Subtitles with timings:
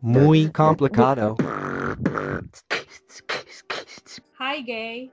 [0.00, 1.36] Muy complicado.
[4.38, 5.12] Hi, gay.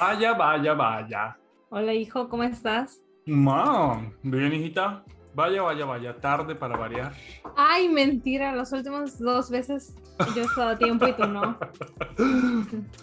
[0.00, 1.36] Vaya, vaya, vaya.
[1.70, 3.00] Hola, hijo, ¿cómo estás?
[3.26, 5.04] Mom, bien, hijita.
[5.34, 6.16] Vaya, vaya, vaya.
[6.20, 7.14] Tarde para variar.
[7.56, 9.94] Ay, mentira, las últimas dos veces
[10.34, 11.56] yo he estado a tiempo y tú no.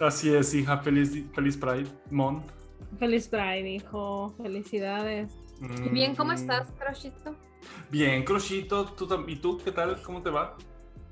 [0.00, 0.78] Así es, hija.
[0.78, 2.42] Feliz, feliz Pride, Mon.
[2.98, 4.32] Feliz Pride, hijo.
[4.40, 5.32] Felicidades.
[5.84, 7.34] ¿Y bien, cómo Mm, estás, crushito?
[7.90, 8.84] Bien, Crushito.
[8.86, 10.00] ¿Tú, ¿Y tú qué tal?
[10.02, 10.56] ¿Cómo te va?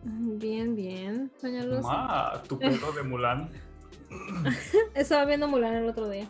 [0.02, 1.82] Bien, bien, doña Luz.
[1.82, 3.50] Ma, tu perro de Mulan.
[4.94, 6.28] Estaba viendo Mulan el otro día.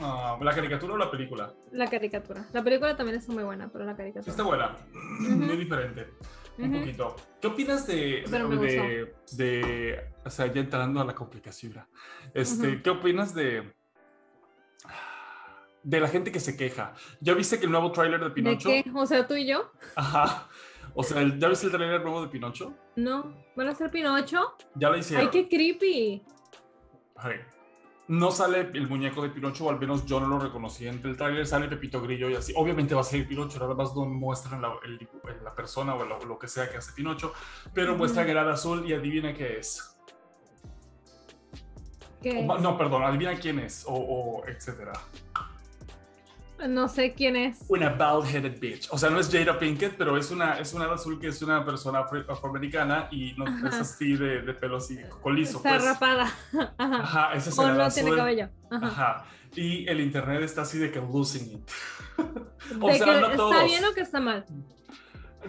[0.00, 1.52] Ah, ¿La caricatura o la película?
[1.72, 2.46] La caricatura.
[2.52, 4.30] La película también está muy buena, pero la caricatura.
[4.30, 4.76] está buena.
[5.20, 6.08] Muy diferente.
[6.58, 7.16] Un poquito.
[7.40, 11.74] ¿Qué opinas de, de, de, o sea, ya entrando a la complicación,
[12.34, 12.82] este.
[12.82, 13.72] ¿qué opinas de,
[15.82, 16.94] de la gente que se queja?
[17.20, 18.68] ¿Ya viste que el nuevo tráiler de ¿De Pinocho?
[18.68, 18.84] qué?
[18.94, 19.70] O sea, tú y yo.
[19.96, 20.48] Ajá.
[20.94, 22.74] O sea, ¿ya viste el tráiler nuevo de Pinocho?
[22.96, 23.34] No.
[23.56, 24.56] ¿Van a ser Pinocho?
[24.74, 25.26] Ya lo hicieron.
[25.26, 26.22] Ay, qué creepy.
[27.16, 27.36] Ay.
[28.08, 30.88] No sale el muñeco de Pinocho, o al menos yo no lo reconocí.
[30.88, 32.52] Entre el tráiler sale Pepito Grillo y así.
[32.56, 35.08] Obviamente va a ser Pinocho, nada más no muestran la, el-
[35.44, 37.32] la persona o lo, lo que sea que hace Pinocho,
[37.72, 37.98] pero Ujú.
[37.98, 39.96] muestran el hada azul y adivina qué es.
[42.20, 42.44] ¿Qué?
[42.48, 44.92] O- no, perdón, adivina quién es, o, o etcétera.
[46.68, 47.58] No sé quién es.
[47.68, 48.88] Una bald-headed bitch.
[48.90, 51.64] O sea, no es Jada Pinkett, pero es una, es una azul que es una
[51.64, 55.56] persona afro- afroamericana y no, es así de, de pelo así, colizo.
[55.58, 55.84] Está pues.
[55.84, 56.32] rapada.
[56.78, 56.96] Ajá.
[57.02, 58.48] Ajá, ese es O no tiene cabello.
[58.70, 58.86] Ajá.
[58.86, 59.24] Ajá.
[59.56, 61.70] Y el internet está así de que losing it.
[62.80, 63.64] O sea, que no está todos.
[63.64, 64.44] bien o que está mal.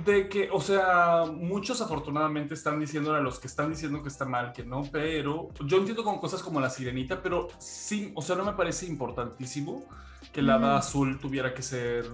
[0.05, 4.23] De que, o sea, muchos afortunadamente están diciendo a los que están diciendo que está
[4.25, 8.37] mal, que no, pero yo entiendo con cosas como la sirenita, pero sí, o sea,
[8.37, 9.83] no me parece importantísimo
[10.31, 12.05] que la hada azul tuviera que ser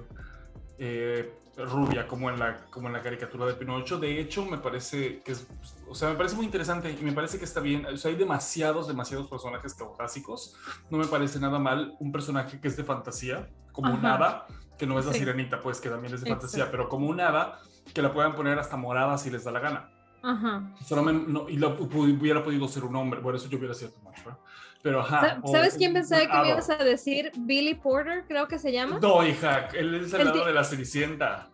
[0.80, 3.98] eh, rubia como en, la, como en la caricatura de Pinocho.
[4.00, 5.48] De hecho, me parece que es,
[5.88, 7.86] o sea, me parece muy interesante y me parece que está bien.
[7.86, 10.56] O sea, hay demasiados, demasiados personajes caucásicos.
[10.90, 14.16] No me parece nada mal un personaje que es de fantasía, como un Ajá.
[14.16, 14.48] hada,
[14.78, 15.20] que no es la Sí.
[15.20, 16.72] sirenita, pues que también es de fantasía, Exacto.
[16.78, 17.60] pero como un hada
[17.94, 19.90] que la puedan poner hasta morada si les da la gana.
[20.24, 20.76] Ajá.
[20.86, 23.92] Solo me- no- y lo, hubiera podido ser un hombre, bueno, eso yo hubiera sido
[23.92, 24.40] too much, ¿verdad?
[24.88, 25.20] Pero ajá.
[25.22, 27.32] Sa- o ¿Sabes quién pensaba que me ibas a decir?
[27.40, 29.00] Billy Porter, creo que se llama.
[29.02, 31.50] No, hija, él es el El lado de la cenicienta.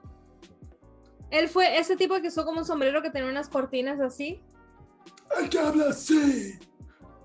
[1.32, 4.44] Él fue ese tipo que usó como un sombrero que tenía unas cortinas así.
[5.42, 6.60] El que habla así.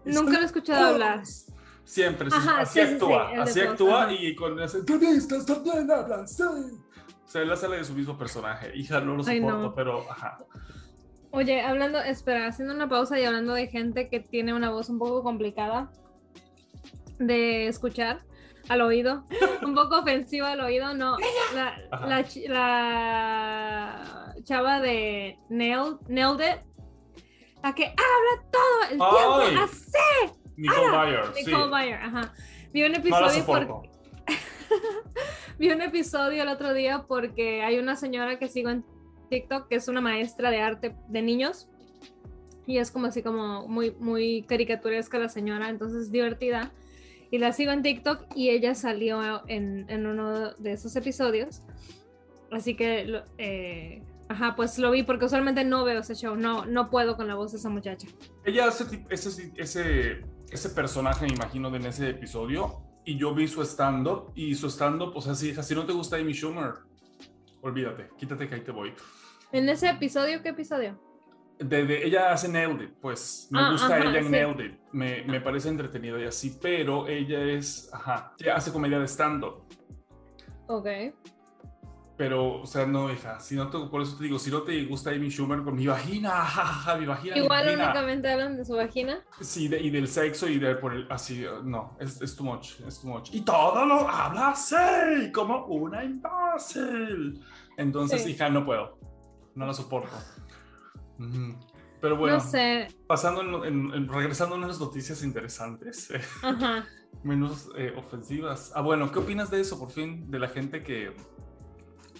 [0.06, 1.22] Nunca lo he escuchado hablar.
[1.84, 4.12] Siempre, Ajá, así sí, sí, actúa, sí, así actúa ajá.
[4.12, 6.42] y con ese entrevistas también habla así.
[6.42, 8.72] O sea, él sale de su mismo personaje.
[8.74, 9.74] Hija, no lo Ay, soporto, no.
[9.74, 10.38] pero ajá.
[11.30, 14.98] Oye, hablando, espera, haciendo una pausa y hablando de gente que tiene una voz un
[14.98, 15.90] poco complicada
[17.18, 18.22] de escuchar
[18.68, 19.24] al oído,
[19.62, 21.16] un poco ofensiva al oído, no.
[21.54, 26.62] La, la, la chava de Nailed, Nailed It,
[27.62, 30.32] la que habla todo el tiempo Ay, así.
[30.56, 31.44] Nicole Bayer, sí.
[31.46, 32.32] Nicole Bayer, ajá.
[32.72, 33.82] Vi un episodio.
[35.58, 38.84] Vi un episodio el otro día porque hay una señora que sigo en
[39.28, 41.68] TikTok que es una maestra de arte de niños
[42.66, 46.72] y es como así como muy muy caricaturesca la señora, entonces es divertida
[47.30, 51.62] y la sigo en TikTok y ella salió en, en uno de esos episodios,
[52.50, 56.90] así que eh, ajá pues lo vi porque usualmente no veo ese show, no no
[56.90, 58.08] puedo con la voz de esa muchacha.
[58.44, 62.82] Ella hace ese, ese, ese personaje, me imagino, en ese episodio.
[63.04, 64.32] Y yo vi su stand-up.
[64.34, 66.74] Y su stand-up, si, hija, si no te gusta Amy Schumer,
[67.62, 68.92] olvídate, quítate que ahí te voy.
[69.52, 71.00] En ese episodio, ¿qué episodio?
[71.58, 74.30] De, de- ella hace Nailed It, pues me Ah, gusta ajá, ella en sí.
[74.30, 74.78] Nailed It.
[74.92, 79.64] Me, me parece entretenida y así, pero ella es, ajá, ella hace comedia de stand-up.
[80.68, 80.86] Ok.
[82.16, 84.84] Pero, o sea, no, hija, si no te, por eso te digo, si no te
[84.86, 87.84] gusta Amy Schumer con mi vagina, jajaja, mi vagina, mi Igual vagina.
[87.84, 89.20] únicamente hablan de su vagina.
[89.40, 92.80] Sí, de- y del sexo y de por el, así, no, es, es too much,
[92.86, 93.30] es too much.
[93.32, 94.76] Y todo lo habla así,
[95.32, 97.40] como una imbécil.
[97.76, 98.30] Entonces, Sí.
[98.32, 98.98] hija, no puedo,
[99.58, 100.16] no la soporto.
[101.18, 101.56] Ujú.
[102.00, 102.86] Pero bueno, No sé.
[103.08, 106.86] pasando en, en- en- regresando a unas noticias interesantes, eh, Ajá.
[107.24, 108.70] menos eh, ofensivas.
[108.74, 110.30] Ah, bueno, ¿qué opinas de eso, por fin?
[110.30, 111.12] De la gente que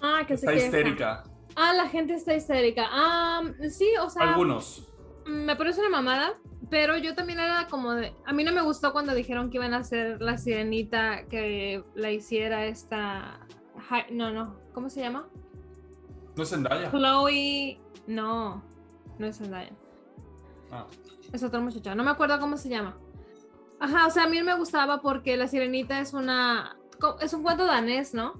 [0.03, 1.23] Ah, que está histérica.
[1.55, 2.87] Ah, la gente está histérica.
[2.91, 4.89] Ah, sí, o sea, Algunos.
[5.27, 6.39] me parece una mamada,
[6.71, 8.13] pero yo también era como de...
[8.27, 12.11] A mí no me gustó cuando dijeron que iban a hacer la sirenita que la
[12.11, 13.41] hiciera esta...
[14.13, 15.29] No, no, ¿cómo se llama?
[16.39, 16.91] No es Zendaya.
[16.93, 17.81] Chloe...
[18.07, 18.63] No,
[19.19, 19.73] no es Zendaya.
[20.71, 20.87] Ah,
[21.33, 21.97] Es otra muchacha.
[21.97, 22.97] No me acuerdo cómo se llama.
[23.81, 26.77] Ajá, o sea, a mí me gustaba porque la sirenita es una...
[27.21, 28.35] Es un cuento danés, ¿no?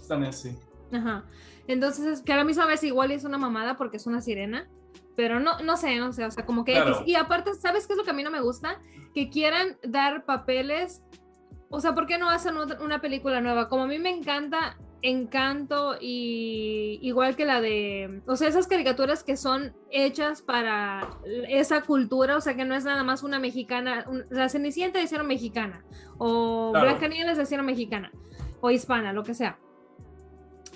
[0.00, 0.58] es danés, sí.
[0.92, 1.26] Ajá.
[1.68, 4.68] Entonces, que a la misma vez igual es una mamada porque es una sirena.
[5.14, 6.72] Pero no, no sé, no sé, o sea, como que...
[6.72, 7.04] Claro.
[7.06, 8.80] Y aparte, ¿sabes qué es lo que a mí no me gusta?
[9.14, 11.04] Que quieran dar papeles...
[11.70, 13.68] O sea, ¿por qué no hacen una película nueva?
[13.68, 18.20] Como a mí me encanta Encanto y igual que la de...
[18.26, 21.08] O sea, esas caricaturas que son hechas para
[21.48, 24.04] esa cultura, o sea, que no es nada más una mexicana.
[24.08, 25.84] un- la Cenicienta hicieron mexicana.
[26.18, 26.88] O Claro.
[26.88, 28.10] Blancanieves la hicieron mexicana.
[28.60, 29.58] O hispana, lo que sea.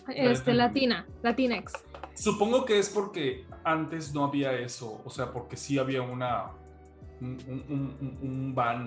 [0.08, 1.72] Este, latina, latinex.
[2.14, 6.46] Supongo que es porque antes no había eso, o sea, porque sí había una
[7.20, 8.86] un, un- un- un ban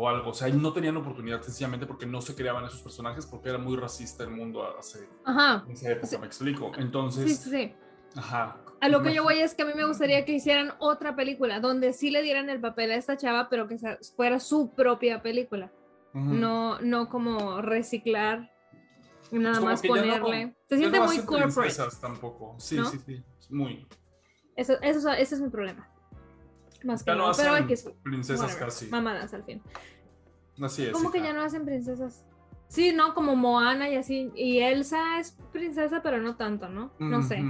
[0.00, 3.48] o algo, o sea, no tenían oportunidad sencillamente porque no se creaban esos personajes porque
[3.48, 5.64] era muy racista el mundo hace Ajá.
[5.66, 6.18] en esa época, Sí.
[6.18, 6.70] me explico.
[6.78, 7.74] Entonces, sí, sí.
[8.14, 8.58] ajá.
[8.80, 11.58] A lo que yo voy es que a mí me gustaría que hicieran otra película
[11.58, 13.76] donde sí le dieran el papel a esta chava, pero que
[14.16, 15.72] fuera su propia película.
[16.14, 18.52] No, no como reciclar
[19.32, 20.56] nada Es como más ya no- ponerle.
[20.68, 21.74] Se siente no muy corporate.
[22.00, 22.54] tampoco.
[22.60, 22.84] Sí, ¿no?
[22.86, 23.22] sí, sí.
[23.50, 23.84] Muy.
[24.54, 25.90] Eso, eso, ese es mi problema.
[26.84, 27.34] Más que Ya no nada.
[27.36, 28.86] Pero hay hacen que princesas casi.
[28.88, 29.62] Mamadas al fin.
[30.60, 30.92] Así es.
[30.92, 32.24] ¿Cómo que ya no hacen princesas?
[32.68, 34.30] Sí, no, como Moana y así.
[34.34, 36.92] Y Elsa es princesa, pero no tanto, ¿no?
[36.98, 37.42] No sé.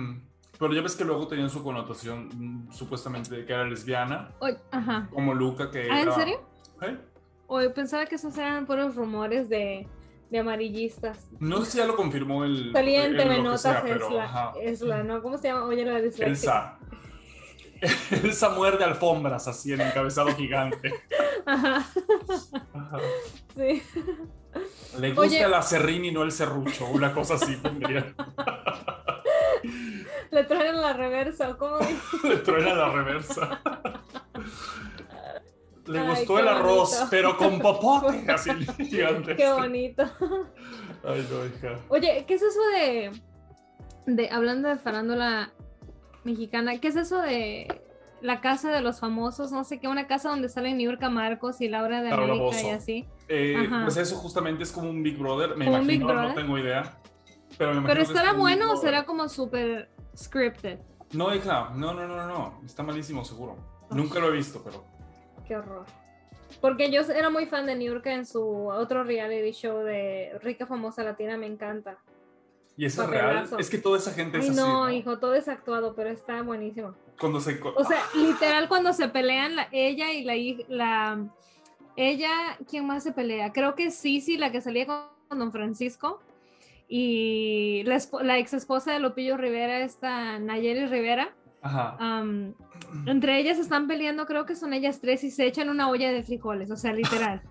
[0.58, 4.32] Pero ya ves que luego tenían su connotación mm, supuestamente de que era lesbiana,
[4.72, 5.08] ajá.
[5.12, 6.40] como Luca que ¿Ah, en serio?
[6.82, 6.98] ¿Eh?
[7.46, 9.86] Oye, pensaba que esos eran puros rumores de,
[10.30, 11.28] de amarillistas.
[11.38, 12.72] No sé si ya lo confirmó el.
[12.72, 14.08] Lo que Notas pero.
[14.60, 15.22] Esla, ¿no?
[15.22, 15.64] ¿Cómo se llama?
[15.64, 16.26] Oye, la dislexia.
[16.26, 16.77] Elsa.
[18.10, 20.92] Elsa muerde alfombras así en encabezado gigante.
[21.46, 21.84] Ajá,
[22.74, 22.98] Ajá.
[23.56, 23.82] sí.
[24.98, 25.42] Le gusta Oye.
[25.44, 28.14] el acerrín y no el serrucho, una cosa así tendría.
[30.30, 31.78] Le traen la reversa, ¿o ¿cómo?
[32.24, 33.60] Le truena la reversa.
[35.86, 37.08] Le Ay, gustó el arroz, bonito.
[37.10, 39.36] pero con popote, así gigante.
[39.36, 40.04] Qué bonito.
[41.04, 41.78] Ay, no, hija.
[41.88, 43.10] Oye, ¿qué es eso de,
[44.06, 45.50] de hablando de farándula
[46.24, 47.82] mexicana, qué es eso de
[48.20, 49.52] la casa de los famosos?
[49.52, 52.70] No sé qué, una casa donde salen Niurka Marcos y Laura de Laura América y
[52.70, 53.06] así.
[53.28, 56.34] Eh, pues eso justamente es como un Big Brother, me ¿Como un Big imagino, no
[56.34, 56.98] tengo idea.
[57.56, 60.78] Pero, me imagino ¿Pero estará bueno o será como súper scripted?
[61.12, 63.56] No, hija, no, no, no, no, está malísimo seguro.
[63.90, 64.84] Nunca lo he visto, pero...
[65.46, 65.86] Qué horror.
[66.60, 71.02] Porque yo era muy fan de Niurka en su otro reality show de Rica Famosa
[71.04, 71.98] Latina, me encanta.
[72.78, 73.50] ¿Y eso es real?
[73.58, 74.90] Es que toda esa gente Ay, es así, no, ¿no?
[74.92, 76.94] hijo, todo es actuado, pero está buenísimo.
[77.18, 77.60] Cuando se...
[77.60, 81.28] O sea, literal cuando se pelean la, ella y la hij- la
[81.96, 82.30] ella,
[82.70, 83.52] ¿quién más se pelea?
[83.52, 86.20] Creo que Sisi, la que salía con, Don Francisco
[86.88, 91.34] y la, ex esposa de Lupillo Rivera, esta Nayeli Rivera.
[91.60, 92.22] Ajá.
[93.06, 96.22] entre ellas están peleando, creo que son ellas tres y se echan una olla de
[96.22, 97.42] frijoles, o sea, literal.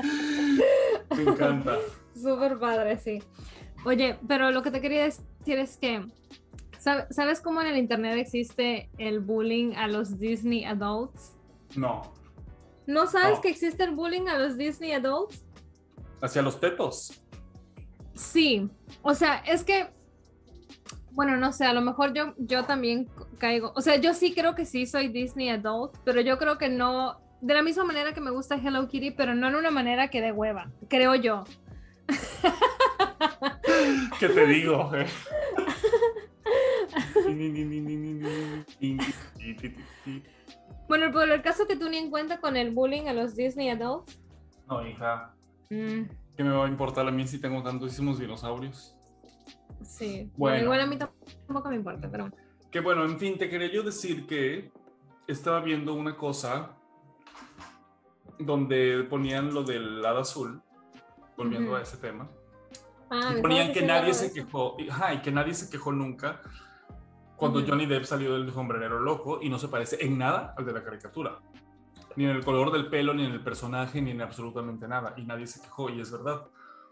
[1.16, 1.76] Me encanta.
[2.22, 3.22] Súper padre, sí.
[3.84, 6.04] Oye, pero lo que te quería decir es que,
[6.80, 11.34] ¿sab- ¿sabes cómo en el internet existe el bullying a los Disney adults?
[11.76, 12.12] No.
[12.86, 13.40] ¿No sabes No.
[13.42, 15.44] que existe el bullying a los Disney adults?
[16.20, 17.22] Hacia los tetos.
[18.14, 18.68] Sí,
[19.02, 19.88] o sea, es que,
[21.12, 23.08] bueno, no sé, a lo mejor yo, yo también
[23.38, 26.68] caigo, o sea, yo sí creo que sí soy Disney adult, pero yo creo que
[26.68, 30.08] no, de la misma manera que me gusta Hello Kitty, pero no en una manera
[30.08, 31.44] que de hueva, creo yo.
[34.18, 34.90] ¿Qué te digo?
[40.88, 43.70] Bueno, pero el caso que tú ni en cuenta con el bullying a los Disney
[43.70, 44.20] adults.
[44.68, 45.34] No, hija.
[45.70, 46.02] mm,
[46.36, 48.96] ¿Qué me va a importar a mí si tengo tantísimos dinosaurios?
[49.82, 50.62] sí, bueno, Bueno.
[50.64, 52.30] igual a mí tampoco me importa, pero
[52.70, 54.70] Que bueno, en fin, te quería yo decir que
[55.26, 56.70] estaba viendo una cosa
[58.38, 60.62] donde ponían lo del hada azul,
[61.42, 62.28] volviendo a ese tema.
[63.10, 66.40] Ah, y ponían que nadie se quejó, y- ajá, y que nadie se quejó nunca
[67.36, 67.60] cuando.
[67.66, 70.82] Johnny Depp salió del sombrerero loco y no se parece en nada al de la
[70.82, 71.38] caricatura.
[72.16, 75.14] Ni en el color del pelo, ni en el personaje, ni en absolutamente nada.
[75.16, 76.42] Y nadie se quejó, y es verdad.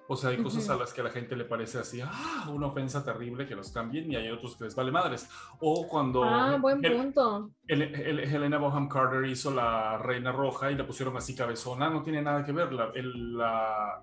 [0.09, 0.73] O sea, hay cosas Ujú.
[0.73, 3.71] a las que a la gente le parece así, ah, una ofensa terrible que los
[3.71, 5.29] cambien, y hay otros que les vale madres.
[5.61, 7.51] O cuando Ah, buen Hel- punto.
[7.69, 12.03] Hel- Hel- Helena Bonham Carter hizo la Reina Roja y la pusieron así cabezona, no
[12.03, 12.73] tiene nada que ver.
[12.73, 14.03] La, el- la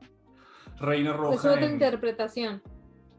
[0.79, 1.49] Reina Es Roja.
[1.51, 2.61] otra en- interpretación.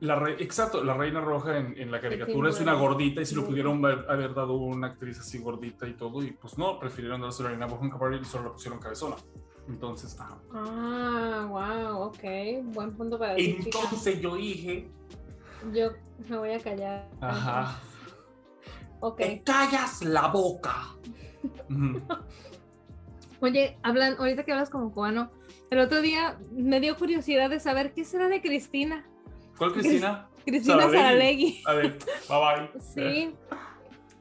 [0.01, 3.35] la re- exacto, la reina roja en, en la caricatura es una gordita y si
[3.35, 7.43] lo pudieron haber, dado una actriz así gordita y todo, y pues no, prefirieron darse
[7.43, 9.17] la reina Bonham Carter y solo la pusieron cabezona.
[9.69, 10.39] Entonces, ajá.
[10.55, 12.23] Ah, wow, ok.
[12.75, 13.79] Buen punto para decir, chica.
[13.83, 14.89] Entonces yo dije,
[15.73, 15.91] Yo
[16.29, 17.09] me voy a callar.
[17.21, 17.79] ajá,
[19.01, 19.17] Ok.
[19.19, 20.75] te callas la boca.
[23.41, 25.31] Oye, hablan, ahorita que hablas como cubano,
[25.71, 29.07] El otro día me dio curiosidad de saber qué será de Cristina.
[29.59, 30.29] ¿Cuál Cristina?
[30.45, 31.63] Cristina Saralegui.
[31.67, 31.99] A ver,
[32.29, 32.39] bye
[32.71, 32.81] bye.
[32.81, 33.35] Sí.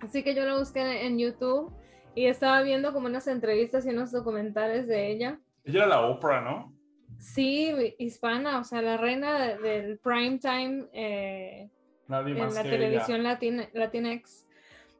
[0.01, 1.71] Así que yo lo busqué en YouTube
[2.15, 5.39] y estaba viendo como unas entrevistas y unos documentales de ella.
[5.63, 6.73] Ella era la Oprah, ¿no?
[7.17, 11.69] Sí, hispana, o sea, la reina de- del prime time eh,
[12.09, 14.45] en la televisión latina, Latinx.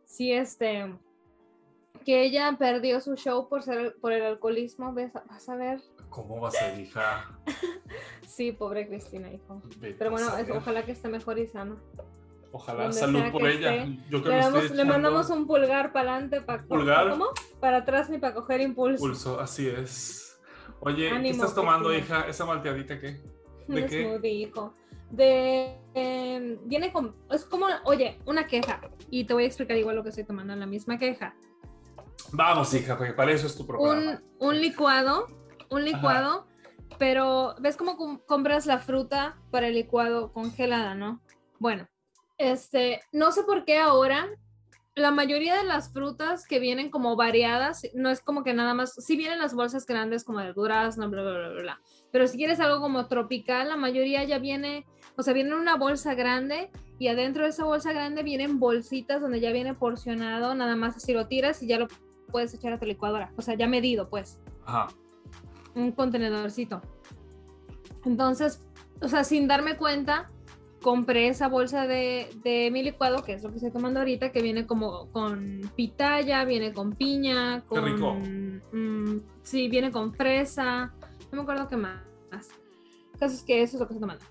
[0.06, 0.96] Sí, este,
[2.06, 5.80] que ella perdió su show por ser por el alcoholismo, vas a ver.
[6.18, 7.40] ¿Cómo va a ser, hija?
[8.28, 9.62] Sí, pobre Cristina, hijo.
[9.80, 11.80] Vete Pero bueno, es- ojalá que esté mejor y sano.
[12.52, 13.76] Ojalá, donde salud por ella.
[13.76, 17.10] esté, Yo creo Le, damos- le mandamos un pulgar para adelante, para ¿Pulgar?
[17.10, 17.26] ¿Cómo?
[17.60, 19.00] Para atrás ni para coger impulso.
[19.04, 20.40] pulso, así es.
[20.82, 22.20] Oye, ¿qué estás tomando, Cristina.
[22.20, 22.28] hija?
[22.30, 23.22] ¿Esa malteadita qué?
[23.68, 24.04] Un ¿De qué?
[24.06, 24.74] smoothie, hijo.
[25.10, 25.80] De.
[25.96, 27.16] eh, viene con.
[27.32, 28.82] Es como, oye, una queja.
[29.10, 31.36] Y te voy a explicar igual lo que estoy tomando en la misma queja.
[32.34, 34.22] Vamos, hija, porque para eso es tu programa.
[34.40, 35.28] Un, un licuado.
[35.70, 36.48] Un licuado.
[36.98, 41.22] Pero, ¿ves cómo com- compras la fruta para el licuado congelada, no?
[41.60, 41.88] Bueno,
[42.38, 43.02] este.
[43.12, 44.28] No sé por qué ahora.
[44.96, 48.96] La mayoría de las frutas que vienen como variadas, no es como que nada más,
[48.96, 51.82] sí vienen las bolsas grandes como de durazno, bla, bla, bla, bla.
[52.12, 55.76] Pero si quieres algo como tropical, la mayoría ya viene, o sea, viene en una
[55.76, 60.76] bolsa grande y adentro de esa bolsa grande vienen bolsitas donde ya viene porcionado, nada
[60.76, 61.86] más así lo tiras y ya lo
[62.32, 63.32] puedes echar a tu licuadora.
[63.38, 64.88] O sea, ya medido, pues, Ajá.
[65.78, 66.82] Un contenedorcito.
[68.06, 68.62] Entonces,
[69.02, 70.32] o sea, sin darme cuenta,
[70.82, 74.42] compré esa bolsa de, de mi licuado, que es lo que estoy tomando ahorita, que
[74.42, 77.86] viene como con pitaya, viene con piña, Qué con...
[77.86, 78.16] rico.
[78.72, 80.94] mm, sí, viene con fresa,
[81.32, 82.02] no me acuerdo qué más.
[82.32, 84.26] El caso es que eso es lo que estoy tomando.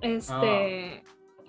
[0.00, 1.04] Este...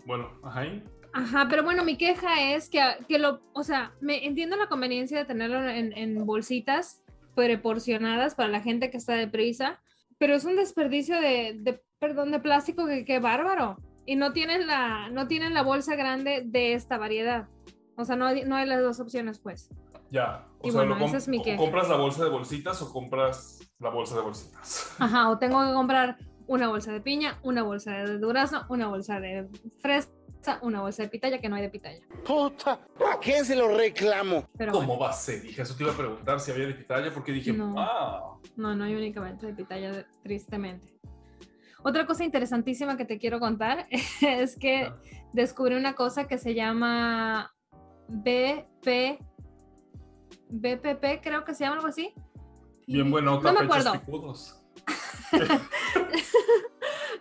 [0.06, 0.66] Bueno, ajá.
[1.14, 5.18] Ajá, pero bueno, mi queja es que, que lo, o sea, me entiendo la conveniencia
[5.18, 7.01] de tenerlo en, en bolsitas
[7.36, 9.82] preporcionadas para la gente que está deprisa,
[10.18, 13.78] pero es un desperdicio de, de perdón, de plástico que, que bárbaro.
[14.06, 17.48] Y no tienen la, no tienen la bolsa grande de esta variedad.
[17.96, 19.70] O sea, no hay, no hay las dos opciones, pues.
[20.10, 20.48] Ya.
[20.60, 21.58] O Y sea, bueno, lo es mi o.
[21.58, 24.96] ¿compras la bolsa de bolsitas o compras la bolsa de bolsitas?
[25.00, 29.20] Ajá, o tengo que comprar una bolsa de piña, una bolsa de durazno, una bolsa
[29.20, 29.48] de
[29.80, 30.10] fresa,
[30.62, 32.02] una bolsa de pitaya, que no hay de pitaya.
[32.26, 34.48] Puta, ¿a quién se lo reclamo?
[34.58, 35.42] Pero ¿Cómo bueno, va a ser?
[35.42, 37.76] Dije, eso te iba a preguntar si había de pitaya, porque dije, No.
[37.78, 40.88] ah, no, no hay únicamente de pitaya, tristemente.
[41.84, 43.88] Otra cosa interesantísima que te quiero contar
[44.22, 44.98] es que Ah.
[45.34, 47.52] descubrí una cosa que se llama
[48.08, 49.20] BP,
[50.50, 52.14] BPP, creo que se llama algo así.
[52.88, 53.94] bien bueno, No me acuerdo.
[53.94, 54.61] picudos.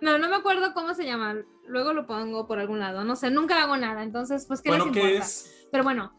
[0.01, 1.37] No, no me acuerdo cómo se llama.
[1.67, 3.05] Luego lo pongo por algún lado.
[3.05, 4.03] No sé, nunca hago nada.
[4.03, 5.25] Entonces, pues, ¿qué Bueno, les ¿qué importa?
[5.27, 5.69] es?
[5.71, 6.13] Pero bueno,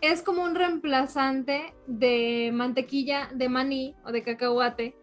[0.00, 4.96] es como un reemplazante de mantequilla de maní o de cacahuate,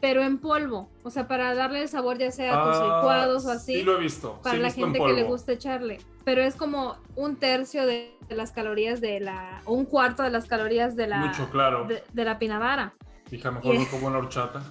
[0.00, 0.88] pero en polvo.
[1.02, 3.74] O sea, para darle el sabor ya sea a tus Ah, licuados o así.
[3.76, 4.40] Sí, lo he visto.
[4.42, 5.98] para sí la visto en gente que le gusta echarle.
[6.24, 10.46] Pero es como un tercio de, las calorías de la, o un cuarto de las
[10.46, 11.84] calorías de la, Mucho, claro.
[11.86, 12.94] de, de la pinabara.
[13.30, 14.62] Hija, mejor me como una horchata.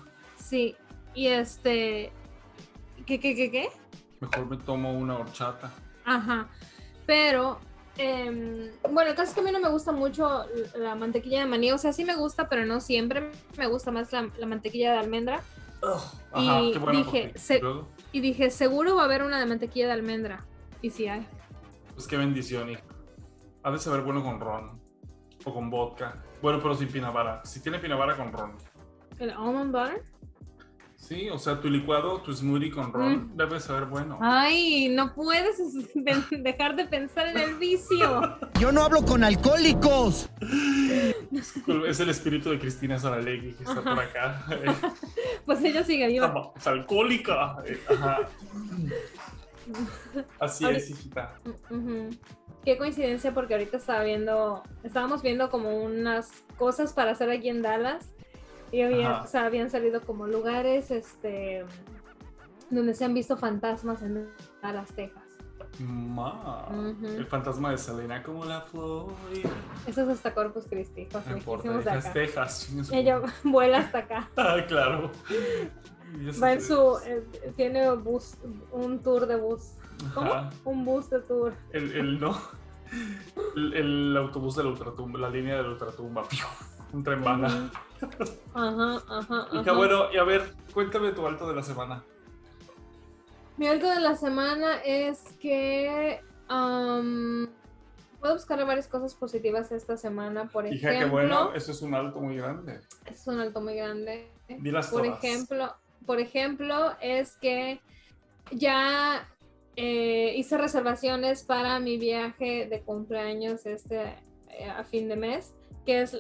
[0.47, 0.75] Sí,
[1.15, 2.11] y este,
[3.07, 3.69] ¿qué, qué, qué, qué?
[4.19, 5.71] Mejor me tomo una horchata.
[6.05, 6.47] Ajá,
[7.07, 7.59] pero,
[7.97, 10.45] em, bueno, el caso es que a mí no me gusta mucho
[10.77, 14.11] la mantequilla de maní, o sea, sí me gusta, pero no siempre, me gusta más
[14.13, 15.41] la, la mantequilla de almendra.
[15.81, 16.99] Ajá, Y qué bueno.
[16.99, 17.61] dije, se-
[18.11, 20.45] Y dije, seguro va a haber una de mantequilla de almendra.
[20.81, 21.25] Y sí hay.
[21.95, 22.83] Pues qué bendición, hija.
[23.63, 24.79] Ha de saber bueno con ron.
[25.43, 26.23] O con vodka.
[26.41, 27.43] Bueno, pero sin pinabara.
[27.45, 28.57] Si tiene pinabara con ron.
[29.19, 30.03] ¿El almond butter?
[30.97, 33.37] Sí, o sea, tu licuado, tu smoothie con ron Mm.
[33.37, 34.17] debe saber bueno.
[34.21, 35.57] Ay, no puedes
[36.31, 38.37] dejar de pensar en el vicio.
[38.59, 40.29] Yo no hablo con alcohólicos.
[41.87, 44.45] Es el espíritu de Cristina Saralegui que está por acá.
[45.45, 46.51] Pues ella sigue viva.
[46.55, 47.57] Es alcohólica.
[47.89, 48.19] Ajá.
[50.39, 51.35] Así es, hijita.
[52.63, 57.61] Qué coincidencia porque ahorita estaba viendo, estábamos viendo como unas cosas para hacer aquí en
[57.61, 58.11] Dallas
[58.75, 59.24] y había, Ajá.
[59.24, 61.65] o sea, habían salido como lugares este
[62.70, 64.27] donde se han visto fantasmas en
[64.62, 65.22] Dallas, Texas.
[65.79, 66.67] Ma.
[67.03, 69.12] El fantasma de Selena como la flor.
[69.86, 72.13] Eso es hasta Corpus Christi, No importa, lejísimos de Texas, acá.
[72.13, 72.65] Texas.
[72.67, 74.29] chingue su- Ella vuela hasta acá.
[74.38, 75.12] Ah, claro.
[76.41, 77.24] Va en su, eh,
[77.58, 78.36] tiene bus,
[78.72, 79.74] un tour de bus.
[80.13, 80.34] ¿Cómo?
[80.34, 80.50] Ajá.
[80.63, 81.53] Un bus de tour.
[81.72, 82.38] El, el no.
[83.55, 86.24] El, el autobús de la ultratumba, la línea de la ultratumba.
[86.94, 87.70] Un tren bala.
[88.54, 89.72] Ajá, ajá, Y ajá.
[89.74, 92.04] bueno, y a ver, cuéntame tu alto de la semana.
[93.58, 100.46] Mi algo de la semana es que, puedo buscarle varias cosas positivas esta semana.
[100.48, 102.82] Por Hija, ejemplo, qué bueno, eso es un alto muy grande.
[103.06, 104.30] es un alto muy grande.
[104.48, 105.24] Dilas Por todas.
[105.24, 105.74] ejemplo,
[106.06, 107.80] por ejemplo, es que
[108.51, 109.27] ya
[109.75, 114.15] eh, hice reservaciones para mi viaje de cumpleaños este
[114.50, 115.54] eh, a fin de mes,
[115.86, 116.18] que es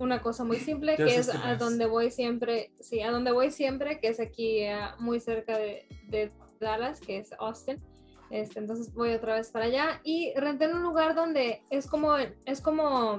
[0.00, 3.50] una cosa muy simple, ¿Qué que es a donde voy siempre, sí, a donde voy
[3.50, 7.82] siempre, que es aquí eh, muy cerca de, de Dallas, que es Austin.
[8.30, 12.14] Este, entonces voy otra vez para allá y renté en un lugar donde es como,
[12.16, 13.16] es como,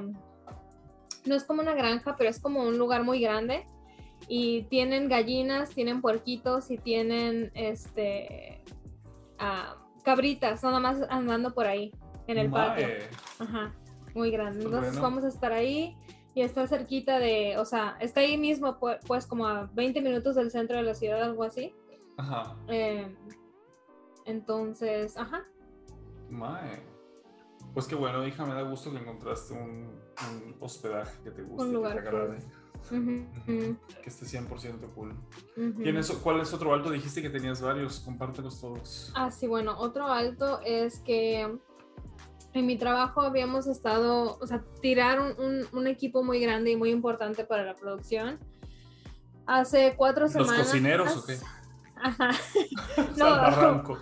[1.26, 3.68] no es como una granja, pero es como un lugar muy grande
[4.28, 8.64] y tienen gallinas, tienen puerquitos y tienen este
[9.38, 11.92] ah, cabritas, nada más andando por ahí
[12.28, 12.88] en el patio.
[13.40, 13.76] Ajá,
[14.16, 14.64] muy grande.
[14.64, 15.02] Entonces Bueno.
[15.02, 15.98] vamos a estar ahí
[16.34, 20.36] y está cerquita de, o sea, está ahí mismo, pu- pues como a 20 minutos
[20.36, 21.74] del centro de la ciudad, algo así.
[22.18, 22.56] Ajá.
[22.68, 23.14] Eh,
[24.26, 25.44] entonces, ajá,
[26.30, 26.80] Mae.
[27.74, 31.64] Pues qué bueno, hija, me da gusto que encontraste un, un hospedaje que te guste,
[31.68, 32.38] Un lugar que te agrade,
[34.04, 35.14] que esté 100% cool.
[35.56, 35.82] ujú.
[35.82, 36.90] ¿Tienes, ¿Cuál es otro alto?
[36.90, 39.14] Dijiste que tenías varios, compártelos todos.
[39.16, 41.58] Ah, sí, bueno, otro alto es que
[42.54, 47.46] en mi trabajo habíamos estado, o sea, tirar un, equipo muy grande y muy importante
[47.46, 48.40] para la producción.
[49.46, 50.68] Hace cuatro ¿Los semanas.
[50.68, 51.38] cocineros o qué?
[51.96, 52.32] Ajá.
[53.18, 53.96] No.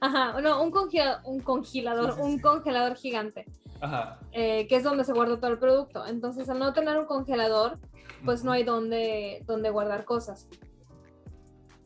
[0.00, 3.46] Ajá, no, un, congela- un congelador, Sí, sí, un congelador gigante,
[3.80, 4.20] Ajá.
[4.30, 6.06] eh, que es donde se guarda todo el producto.
[6.06, 7.80] Entonces, al no tener un congelador,
[8.24, 10.48] pues no hay donde, donde guardar cosas.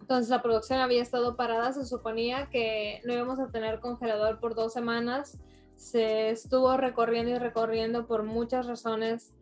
[0.02, 4.54] Entonces la producción había estado parada, se suponía que no íbamos a tener congelador por
[4.54, 5.38] dos semanas.
[5.76, 9.32] Se estuvo recorriendo y recorriendo por muchas razones,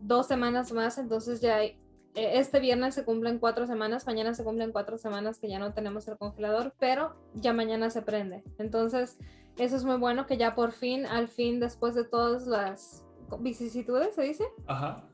[0.00, 1.78] dos semanas más, entonces ya eh,
[2.14, 6.06] este viernes se cumplen cuatro semanas, mañana se cumplen cuatro semanas que ya no tenemos
[6.08, 8.42] el congelador, pero ya mañana se prende.
[8.58, 9.18] Entonces
[9.58, 13.04] eso es muy bueno que ya por fin, al fin, después de todas las
[13.40, 15.04] vicisitudes, se dice, Ajá.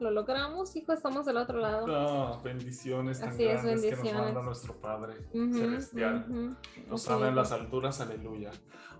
[0.00, 1.86] lo logramos, hijo, estamos del otro lado.
[1.86, 4.24] No, bendiciones tan Así es, grandes que nos bendiciones.
[4.24, 6.26] manda nuestro Padre Ujú, celestial.
[6.28, 6.56] ujú.
[6.88, 8.50] Nos Así habla en las alturas, aleluya.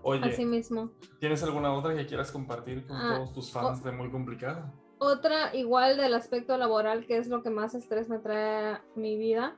[0.01, 0.91] Oye, Así mismo.
[1.19, 4.71] ¿tienes alguna otra que quieras compartir con Ah, todos tus fans de Muy Complicado?
[4.97, 9.17] Otra, igual del aspecto laboral, que es lo que más estrés me trae a mi
[9.17, 9.57] vida.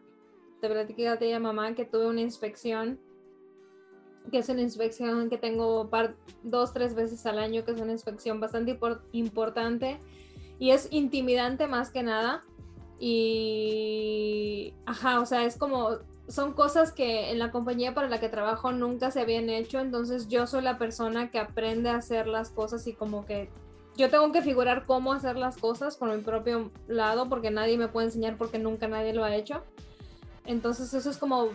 [0.62, 3.00] Te platiqué a ti, mamá, que tuve una inspección,
[4.32, 7.92] que es una inspección que tengo par- dos, tres veces al año, que es una
[7.92, 10.00] inspección bastante impor- importante
[10.60, 12.44] y es intimidante más que nada.
[13.00, 15.90] Y, ajá, o sea, es como,
[16.32, 20.28] son cosas que en la compañía para la que trabajo nunca se habían hecho, entonces
[20.30, 23.50] yo soy la persona que aprende a hacer las cosas y como que
[23.98, 27.88] yo tengo que figurar cómo hacer las cosas por mi propio lado porque nadie me
[27.90, 29.64] puede enseñar porque nunca nadie lo ha hecho.
[30.46, 31.50] Entonces eso es como,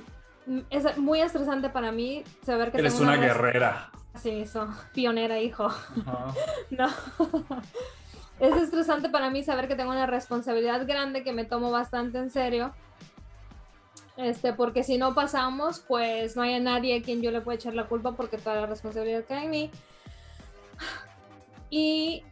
[0.70, 3.90] es muy estresante para mí saber que Eres tengo una res- guerrera.
[4.16, 5.68] Sí, eso, pionera, hijo.
[6.70, 6.88] No.
[8.38, 12.28] Es estresante para mí saber que tengo una responsabilidad grande que me tomo bastante en
[12.30, 12.70] serio.
[14.16, 17.56] Este, porque si no pasamos, pues no hay a nadie a quien yo le pueda
[17.56, 19.70] echar la culpa porque toda la responsabilidad cae en mí.
[21.68, 22.22] Y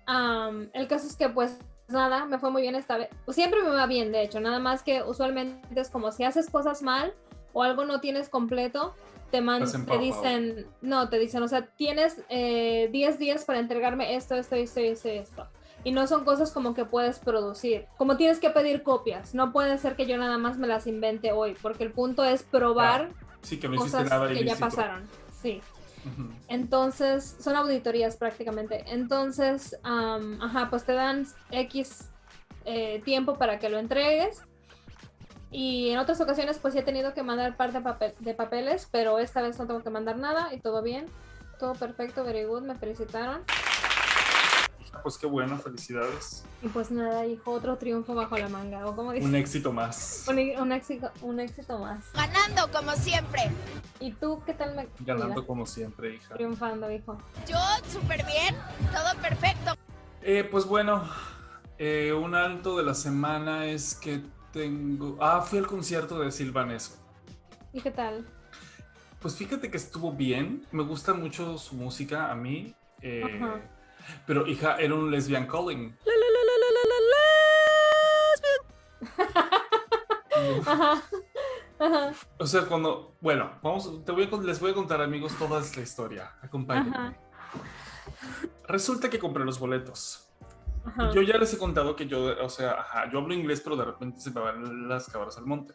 [0.73, 3.09] el caso es que pues nada, me fue muy bien esta vez.
[3.25, 6.49] Pues, siempre me va bien, de hecho, nada más que usualmente es como si haces
[6.49, 7.13] cosas mal
[7.53, 8.95] o algo no tienes completo,
[9.31, 13.59] te, man- Estás te dicen, no, te dicen, o sea, tienes eh, 10 días para
[13.59, 15.49] entregarme esto, esto, esto, esto, esto.
[15.85, 17.87] Y no son cosas como que puedes producir.
[17.99, 19.35] Como tienes que pedir copias.
[19.35, 22.43] No puede ser que yo nada más me las invente hoy, porque el punto es
[22.43, 23.11] probar
[23.43, 25.07] Sí, que no cosas nada que ya pasaron.
[25.43, 25.61] Sí.
[26.49, 28.85] Entonces, son auditorías prácticamente.
[28.89, 32.11] Entonces, am, ajá, pues te dan X
[32.65, 34.43] eh, tiempo para que lo entregues.
[35.51, 38.89] Y en otras ocasiones, pues sí he tenido que mandar parte de, papel- de papeles,
[38.91, 41.07] pero esta vez no tengo que mandar nada y todo bien.
[41.59, 43.43] Todo perfecto, very good, me felicitaron.
[45.03, 46.45] Pues qué bueno, felicidades.
[46.63, 48.87] Y pues nada, hijo, otro triunfo bajo la manga.
[48.87, 49.29] ¿O como dices?
[49.29, 50.25] Un éxito más.
[50.29, 52.05] Un, un éxito, un éxito más.
[52.15, 53.51] Ganando como siempre.
[54.01, 56.35] ¿Y tú qué tal me Ganando como siempre, hija.
[56.35, 57.19] Triunfando, hijo.
[57.49, 57.57] Yo
[57.91, 58.55] súper bien,
[58.93, 59.73] todo perfecto.
[60.23, 61.05] Eh, pues bueno,
[61.79, 65.19] eh, un alto de la semana es que tengo.
[65.21, 66.97] Ah, fui al concierto de Silvanesco.
[67.73, 68.25] ¿Y qué tal?
[69.21, 70.65] Pues fíjate que estuvo bien.
[70.71, 72.75] Me gusta mucho su música a mí.
[73.01, 73.61] eh, Ajá.
[74.27, 75.97] Pero hija, era un lesbian calling.
[80.67, 81.03] Ajá.
[81.79, 82.13] Ajá.
[82.39, 83.17] O sea, cuando.
[83.21, 86.33] Bueno, vamos, te voy a, les voy a contar, amigos, toda esta historia.
[86.43, 86.97] Acompáñenme.
[86.97, 87.15] Ajá.
[88.67, 90.29] Resulta que compré los boletos.
[90.85, 91.11] Ajá.
[91.13, 93.85] Yo ya les he contado que yo, o sea, ajá, yo hablo inglés, pero de
[93.85, 95.75] repente se me van las cabras al monte.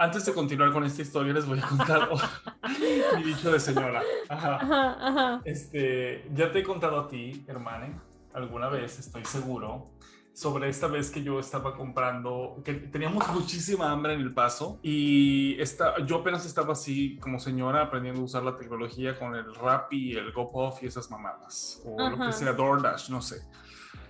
[0.00, 2.08] Antes de continuar con esta historia, les voy a contar
[3.16, 4.00] mi dicho de señora.
[4.28, 4.54] Ajá.
[4.54, 5.42] Ajá, ajá.
[5.44, 7.98] Este, ya te he contado a ti, hermane,
[8.32, 9.90] alguna vez, estoy seguro,
[10.32, 15.60] sobre esta vez que yo estaba comprando, que teníamos muchísima hambre en el paso y
[15.60, 20.16] esta, yo apenas estaba así como señora aprendiendo a usar la tecnología con el Rappi,
[20.16, 22.26] el GoPuff y esas mamadas, o lo Ajá.
[22.26, 23.42] que sea, DoorDash, no sé.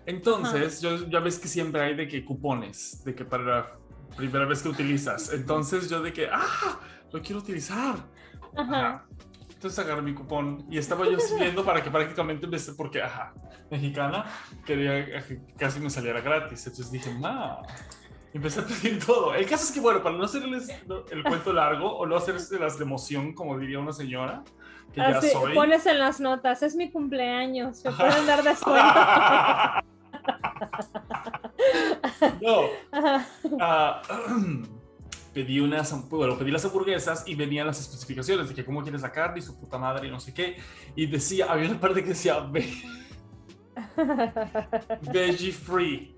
[0.05, 3.77] Entonces, yo, ya ves que siempre hay de que cupones, de que para
[4.16, 5.32] primera vez que utilizas.
[5.32, 6.78] Entonces yo de que, ah,
[7.12, 7.96] lo quiero utilizar.
[8.56, 9.04] Ajá.
[9.50, 13.34] Entonces agarré mi cupón y estaba yo así viendo para que prácticamente me porque, ajá,
[13.70, 14.24] mexicana,
[14.64, 16.66] quería que casi me saliera gratis.
[16.66, 17.10] Entonces dije,
[18.32, 19.34] y empecé a pedir todo.
[19.34, 20.68] El caso es que, bueno, para no hacerles
[21.10, 24.44] el cuento largo o no hacerlas de emoción, como diría una señora,
[24.92, 25.54] que ya Así, soy.
[25.54, 28.84] pones en las notas, es mi cumpleaños, me pueden dar descuento.
[32.40, 32.60] no.
[33.60, 34.02] Ah,
[35.34, 39.12] pedí unas, bueno, pedí las hamburguesas y venían las especificaciones de que cómo quieres la
[39.12, 40.56] carne y su puta madre y no sé qué.
[40.96, 42.82] Y decía, había una parte que decía ve-
[45.12, 46.16] veggie free,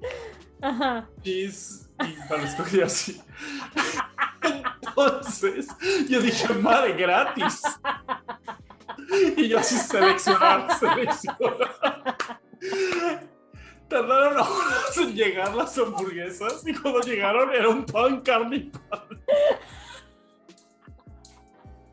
[0.62, 1.08] Ajá.
[1.22, 2.44] cheese, y para
[2.84, 3.20] así.
[4.82, 5.68] Entonces,
[6.08, 7.62] yo dije, madre, gratis.
[9.36, 11.70] Y yo así seleccionar, seleccionar.
[13.90, 19.00] Tardaron horas en llegar las hamburguesas y cuando llegaron era un pan, carne y pan.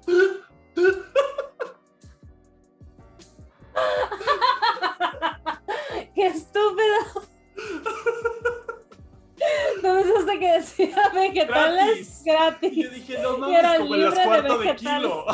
[6.16, 6.96] ¡Qué estúpido!
[9.84, 12.72] No pensaste que decía vegetales Gratis.
[12.74, 12.94] Y yo gratis.
[12.94, 15.26] dije, no mames, como en las libre de cuartas de, kilo.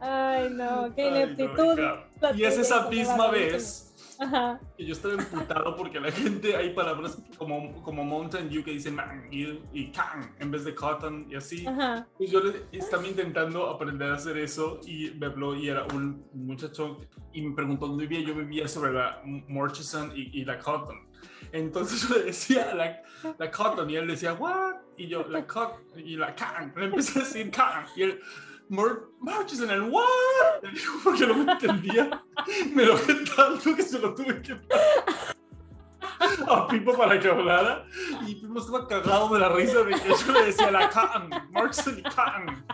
[0.00, 1.78] Ay, no, qué Ay, no, ineptitud.
[1.78, 1.82] hija.
[1.82, 4.60] la y es esa misma vez Ajá.
[4.76, 8.94] que yo estaba emputado porque la gente hay palabras como, como Mountain Dew que dicen
[8.94, 11.66] man y, y can en vez de cotton y así.
[11.66, 12.06] Ajá.
[12.20, 16.24] Y yo le- estaba intentando aprender a hacer eso y me habló y era un
[16.34, 16.98] muchacho
[17.32, 18.26] y me preguntó dónde vivía.
[18.28, 21.08] Yo vivía sobre la Murchison y, y la Cotton.
[21.52, 23.02] Entonces yo le decía la,
[23.38, 24.74] la Cotton y él decía, ¿what?
[24.96, 26.72] Y yo, la Cotton y la Can.
[26.76, 28.20] Le empecé a decir Can y él,
[28.72, 30.02] Mur Murchison, el ¿what?
[31.04, 32.22] Porque no me entendía.
[32.72, 32.96] Me lo
[33.36, 34.58] tanto que se lo tuve que
[36.48, 37.84] a Pipo para que hablara
[38.26, 41.98] y Pipo estaba cagado de la risa de que yo le decía la can, Markson
[41.98, 42.64] y can.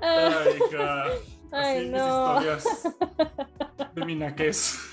[0.00, 1.04] Ay, hija.
[1.04, 2.40] Así Ay, mis no.
[2.40, 2.88] historias
[3.94, 4.91] de mi naquez.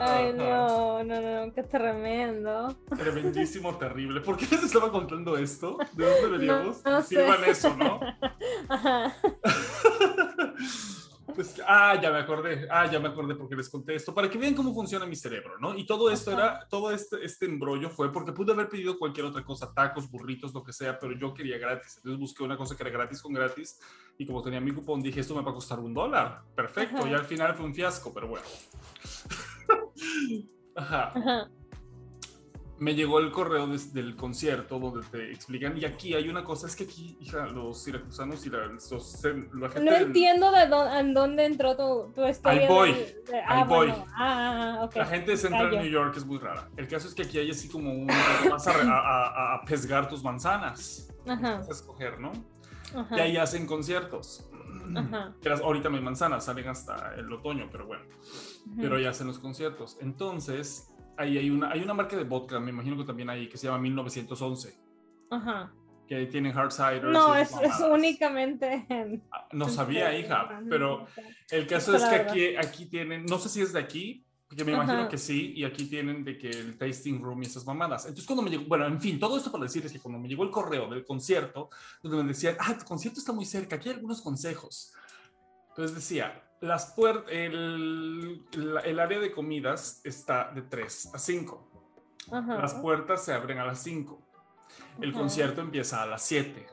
[0.00, 2.76] Ay, no, no, no, qué tremendo.
[2.96, 4.20] Tremendísimo, terrible.
[4.20, 5.78] ¿Por qué les estaba contando esto?
[5.92, 6.84] ¿De dónde veníamos?
[6.84, 7.08] no sé.
[7.08, 8.00] Sirvan eso, ¿no?
[8.68, 9.14] Ajá.
[11.32, 14.36] Pues, ah, ya me acordé, ah, ya me acordé porque les conté esto, para que
[14.36, 15.76] vean cómo funciona mi cerebro, ¿no?
[15.76, 19.42] Y todo esto era, todo este, este embrollo fue porque pude haber pedido cualquier otra
[19.42, 21.96] cosa, tacos, burritos, lo que sea, pero yo quería gratis.
[21.96, 23.80] Entonces busqué una cosa que era gratis con gratis
[24.18, 26.42] y como tenía mi cupón dije, esto me va a costar un dólar.
[26.54, 27.10] Perfecto, Ajá.
[27.10, 28.44] y al final fue un fiasco, pero bueno.
[30.76, 31.12] Ajá.
[31.14, 31.50] Ajá.
[32.78, 36.74] Me llegó el correo del concierto donde te explican, y aquí hay una cosa, es
[36.74, 39.22] que aquí, hija, los siracusanos y la, los-
[39.54, 39.80] la gente...
[39.90, 42.62] No entiendo de dónde, en dónde entró tu, tu historia.
[42.62, 43.86] Ahí voy, de- de- ahí ah, voy.
[43.88, 44.04] bueno.
[44.16, 44.96] Ah, ah, ok.
[44.96, 45.70] La gente de Central.
[45.70, 46.68] New York es muy rara.
[46.76, 48.08] El caso es que aquí hay así como un...
[48.50, 51.08] Vas a, a, a- pesgar tus manzanas.
[51.28, 52.32] Ajá, Vas a escoger, ¿no?
[52.94, 53.16] ajá.
[53.16, 54.48] Y ahí hacen conciertos.
[54.96, 55.32] Ajá.
[55.62, 58.04] Ahorita no hay manzanas, salen hasta el otoño, pero bueno.
[58.76, 59.96] Pero ahí hacen los conciertos.
[60.00, 63.56] Entonces, ahí hay una, hay una marca de vodka, me imagino que también hay, que
[63.56, 64.78] se llama 1911.
[65.30, 65.72] Ajá.
[66.06, 67.04] Que tienen hard cider.
[67.04, 69.22] No, es, es únicamente en.
[69.52, 71.06] No sabía, en- hija, pero.
[71.50, 74.64] El caso es la que aquí, aquí tienen, no sé si es de aquí, porque
[74.64, 75.08] me imagino Ajá.
[75.08, 78.04] que sí, y aquí tienen de que el tasting room y esas mamadas.
[78.04, 80.44] Entonces cuando me llegó, bueno, en fin, todo esto para decirles que cuando me llegó
[80.44, 81.70] el correo del concierto,
[82.02, 84.92] donde me decían, ah, tu concierto está muy cerca, aquí hay algunos consejos.
[85.70, 88.44] Entonces decía, las puer- el,
[88.84, 91.70] el área de comidas está de 3 a 5.
[92.32, 92.54] Ajá.
[92.58, 94.20] Las puertas se abren a las 5.
[95.00, 95.18] El Ajá.
[95.20, 96.66] concierto empieza a las 7.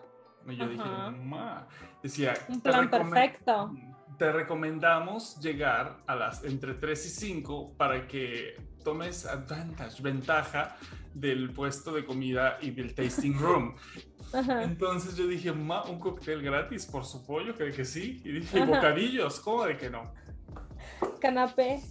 [0.47, 1.11] Y yo dije, Ajá.
[1.11, 1.67] "Ma".
[2.01, 3.71] decía, Un "Te plan perfecto.
[4.17, 10.75] te recomendamos llegar a las entre 3 y 5 para que tomes advantage, ventaja
[11.13, 13.75] del puesto de comida y del tasting room.
[14.33, 14.63] Ajá.
[14.63, 18.21] Entonces yo dije, ma, un cóctel gratis por su pollo, creo que sí.
[18.23, 18.71] Y dije, Ajá.
[18.71, 20.13] bocadillos, ¿cómo de que no?
[21.19, 21.81] Canapé.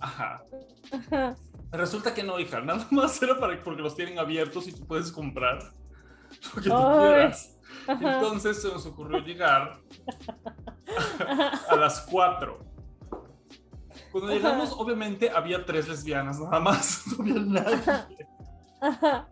[0.00, 0.44] Ajá.
[0.92, 1.36] Ajá.
[1.72, 5.10] Resulta que no, hija, nada más era para porque los tienen abiertos y tú puedes
[5.10, 5.58] comprar
[6.54, 7.08] lo que tú Ay.
[7.08, 7.58] quieras.
[7.86, 8.14] Ajá.
[8.14, 9.80] Entonces se nos ocurrió llegar
[11.68, 12.72] a las 4.
[14.12, 18.26] Cuando llegamos, obviamente había tres lesbianas nada más, no había nadie
[18.82, 19.28] Ajá.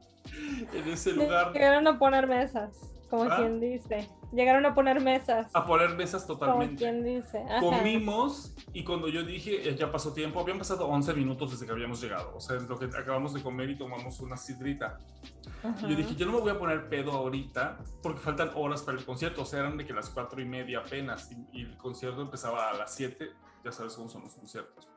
[0.72, 2.70] en ese lugar Llegaron a poner mesas,
[3.10, 3.36] como Ah.
[3.38, 4.08] quien dice.
[4.32, 6.76] Llegaron a poner mesas, a poner mesas como totalmente.
[6.76, 7.42] quien dice.
[7.48, 7.58] Ajá.
[7.60, 11.72] Comimos y cuando yo dije, eh, ya pasó tiempo, habían pasado 11 minutos desde que
[11.72, 12.32] habíamos llegado.
[12.36, 14.98] O sea, es lo que acabamos de comer y tomamos una sidrita.
[15.64, 15.88] Ajá.
[15.88, 19.04] Yo dije, yo no me voy a poner pedo ahorita porque faltan horas para el
[19.04, 19.42] concierto.
[19.42, 22.70] O sea, eran de que las cuatro y media apenas y, y el concierto empezaba
[22.70, 23.30] a las 7.
[23.64, 24.88] Ya sabes cómo son los conciertos.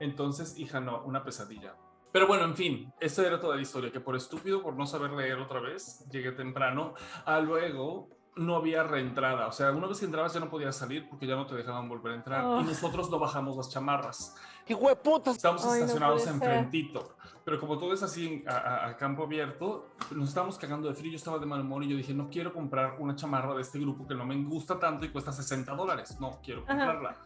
[0.00, 1.74] Entonces, hija, no, una pesadilla.
[2.14, 5.10] Pero bueno, en fin, esa era toda la historia, que por estúpido, por no saber
[5.10, 6.94] leer otra vez, llegué temprano.
[7.24, 11.08] A luego no había reentrada, o sea, una vez que entrabas ya no podías salir
[11.08, 12.44] porque ya no te dejaban volver a entrar.
[12.44, 12.60] Oh.
[12.60, 14.36] Y nosotros no bajamos las chamarras.
[14.68, 15.32] ¡Hijo de puta!
[15.32, 16.34] Estamos Ay, no estacionados ser.
[16.34, 17.16] enfrentito.
[17.44, 21.10] Pero como todo es así a, a- a campo abierto, nos estábamos cagando de frío.
[21.10, 23.80] Yo estaba de mal humor y yo dije, no quiero comprar una chamarra de este
[23.80, 26.16] grupo que no me gusta tanto y cuesta 60 dólares.
[26.20, 27.10] No quiero comprarla.
[27.10, 27.18] Ajá,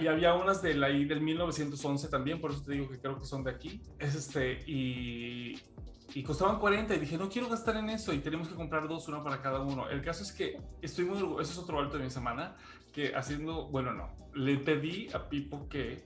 [0.00, 3.18] y había unas de la I del 1911 también, por eso te digo que creo
[3.18, 3.80] que son de aquí.
[3.98, 5.60] Es este, y,
[6.14, 9.08] y costaban 40 y dije, no quiero gastar en eso y tenemos que comprar dos,
[9.08, 9.88] una para cada uno.
[9.88, 12.56] El caso es que estoy muy orgulloso, eso es otro alto de mi semana,
[12.92, 16.04] que haciendo, bueno, no, le pedí a Pipo que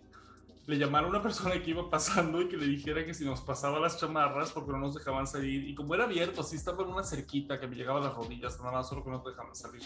[0.66, 3.40] le llamara a una persona que iba pasando y que le dijera que si nos
[3.40, 5.68] pasaba las chamarras porque no nos dejaban salir.
[5.68, 8.58] Y como era abierto, así estaba en una cerquita que me llegaba a las rodillas,
[8.58, 9.82] nada más, solo que no te dejaban salir.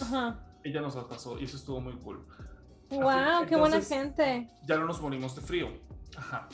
[0.00, 0.38] Ajá.
[0.62, 2.24] Ella nos las pasó y eso estuvo muy cool.
[2.90, 4.48] Wow, qué buena gente.
[4.64, 5.68] Ya no nos morimos de frío.
[6.16, 6.48] Ajá.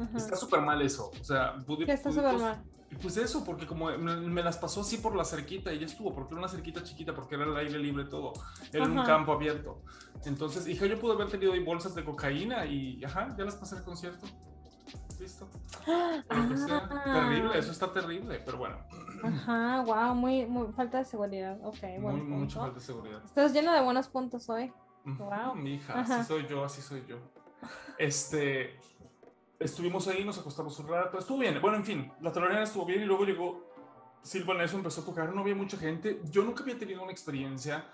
[0.00, 0.16] Ajá.
[0.16, 1.10] Está súper mal eso.
[1.20, 2.62] O sea, pude, ¿Qué está súper cos- mal?
[3.02, 6.14] Pues eso, porque como me, me las pasó así por la cerquita y ya estuvo,
[6.14, 8.32] porque era una cerquita chiquita, porque era el aire libre todo,
[8.72, 9.82] era un campo abierto.
[10.24, 13.76] Entonces, hija, yo pude haber tenido ahí bolsas de cocaína y, ajá, ya las pasé
[13.76, 14.26] al concierto.
[15.20, 15.48] Listo.
[16.30, 17.02] Ah.
[17.04, 18.76] Terrible, eso está terrible, pero bueno,
[19.22, 21.58] Ajá, wow, muy, muy falta de seguridad.
[21.62, 22.24] Ok, bueno.
[22.24, 23.22] mucha falta de seguridad.
[23.24, 24.72] Estás lleno de buenos puntos hoy.
[25.16, 25.54] Wow.
[25.54, 27.18] Mi hija, así soy yo, así soy yo.
[27.98, 28.78] Este,
[29.58, 31.60] estuvimos ahí, nos acostamos un rato, estuvo bien.
[31.60, 33.68] Bueno, en fin, la tolerancia estuvo bien y luego llegó
[34.22, 36.20] Silvan eso empezó a tocar, no había mucha gente.
[36.30, 37.86] Yo nunca había tenido una experiencia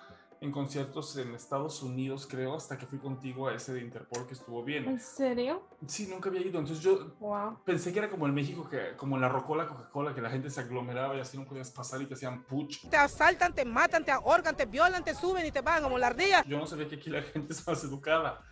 [0.44, 4.34] en conciertos en Estados Unidos, creo, hasta que fui contigo a ese de Interpol que
[4.34, 5.00] estuvo ¿En bien.
[5.00, 5.62] serio?
[5.86, 6.58] Sí, nunca había ido.
[6.60, 7.58] Entonces yo Wow.
[7.64, 10.50] pensé que era como en México, que, como en la Rocola, Coca-Cola, que la gente
[10.50, 12.86] se aglomeraba y así no podías pasar y te hacían puch.
[12.88, 16.08] Te asaltan, te matan, te ahorcan, te violan, te suben y te van como la
[16.08, 16.44] ardilla.
[16.44, 18.42] Yo no sabía que aquí la gente es más educada.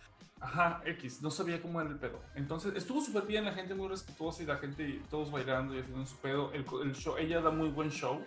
[0.41, 2.19] Ajá, X, no sabía cómo era el pedo.
[2.35, 6.05] Entonces estuvo súper bien, la gente muy respetuosa y la gente todos bailando y haciendo
[6.05, 6.51] su pedo.
[6.51, 8.19] El, el show, ella da muy buen show.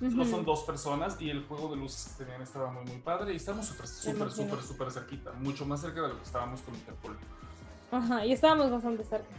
[0.00, 3.32] No son dos personas y el juego de luces que tenían estaba muy, muy padre.
[3.32, 5.32] Y estábamos súper, súper, súper, súper cerquita.
[5.32, 7.16] Mucho más cerca de lo que estábamos con Interpol.
[7.90, 9.34] Ajá, y estábamos bastante cerca.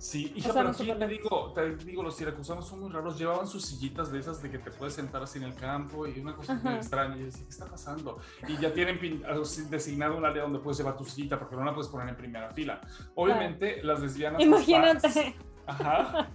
[0.00, 3.18] Sí, hija, pero aquí te digo, te digo, los siracusanos son muy raros.
[3.18, 6.18] Llevaban sus sillitas de esas de que te puedes sentar así en el campo y
[6.18, 7.18] una cosa muy extraña.
[7.18, 8.18] Y decía, ¿qué está pasando?
[8.48, 11.74] Y ya tienen así designado un área donde puedes llevar tu sillita porque no la
[11.74, 12.80] puedes poner en primera fila.
[13.14, 14.40] Obviamente, las lesbianas.
[14.40, 15.36] las Imagínate.
[15.70, 16.28] Ajá.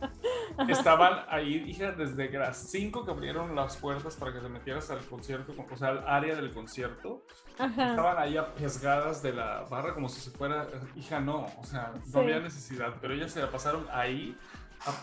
[0.70, 5.00] Estaban ahí, hija, desde las 5 que abrieron las puertas para que te metieras al
[5.06, 7.24] concierto, o sea, al área del concierto.
[7.60, 7.90] Ajá.
[7.90, 12.06] Estaban ahí apesgadas de la barra como si se fuera, hija, no, o sea, no
[12.06, 12.18] Sí.
[12.20, 14.38] había necesidad, pero ellas se la pasaron ahí,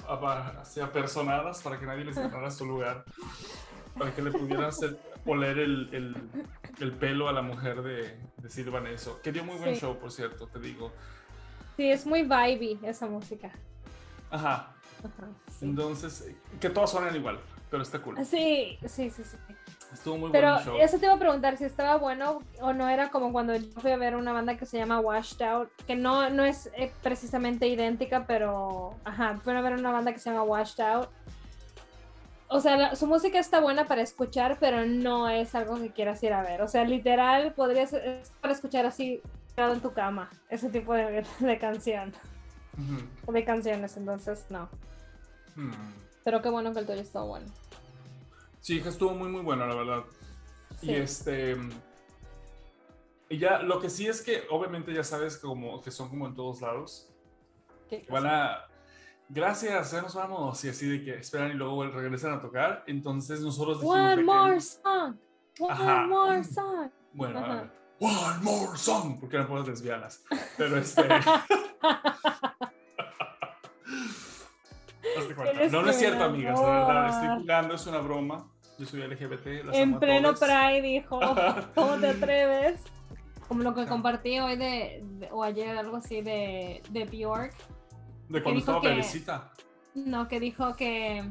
[0.08, 3.04] a, a- así apersonadas para que nadie les ganara su lugar,
[3.98, 6.16] para que le pudieran hacer, oler el, el,
[6.80, 9.80] el pelo a la mujer de, de Silvan eso, que dio muy buen Sí.
[9.80, 10.92] show, por cierto, te digo.
[11.76, 13.50] Sí, es muy vibey esa música.
[14.32, 15.28] Ajá, Ajá.
[15.58, 15.64] Sí.
[15.66, 17.38] entonces, que todas suenan igual,
[17.70, 18.16] pero está cool.
[18.24, 19.36] Sí, sí, sí, sí.
[19.92, 20.78] Estuvo muy Pero bueno show.
[20.80, 23.90] eso te iba a preguntar si estaba bueno o no era como cuando yo fui
[23.90, 27.66] a ver una banda que se llama Washed Out, que no, no es eh, precisamente
[27.66, 31.08] idéntica, pero ajá, fui a ver una banda que se llama Washed Out.
[32.48, 36.22] O sea, la- su música está buena para escuchar, pero no es algo que quieras
[36.22, 36.62] ir a ver.
[36.62, 39.20] O sea, literal, podría ser es para escuchar así,
[39.56, 42.12] en tu cama, ese tipo de, de canción,
[42.78, 43.32] Ujú.
[43.32, 44.68] de canciones, entonces no.
[45.56, 45.70] Hmm.
[46.24, 47.46] Pero qué bueno que el tuyo estuvo bueno.
[48.60, 50.04] Sí, que estuvo muy, muy bueno, la verdad.
[50.80, 50.90] Sí.
[50.90, 51.56] Y este.
[53.28, 56.34] Y ya, lo que sí es que, obviamente, ya sabes como que son como en
[56.34, 57.08] todos lados.
[57.88, 58.58] ¿Qué Van a.
[59.28, 60.62] Gracias, ya nos vamos.
[60.64, 62.84] Y así de que esperan y luego regresan a tocar.
[62.86, 63.96] Entonces nosotros dijimos.
[63.98, 65.16] One que- more song.
[65.58, 66.06] One Ajá.
[66.06, 66.90] more song.
[67.14, 67.70] Bueno, a ver.
[68.00, 69.18] One more song.
[69.18, 70.22] Porque eran puras lesbianas.
[70.56, 71.02] Pero este.
[75.70, 76.58] No, no es cierto, amigas.
[76.60, 78.48] La verdad, estoy jugando, es una broma.
[78.78, 79.64] Yo soy LGBT.
[79.66, 80.50] las en pleno todas.
[80.50, 81.20] Pride dijo,
[81.74, 82.80] ¿cómo te atreves?
[83.48, 87.54] Como lo que compartí hoy de, de- o ayer algo así de, de Bjork,
[88.28, 89.52] De cuando dijo estaba que- bebecita.
[89.94, 91.22] no, que dijo que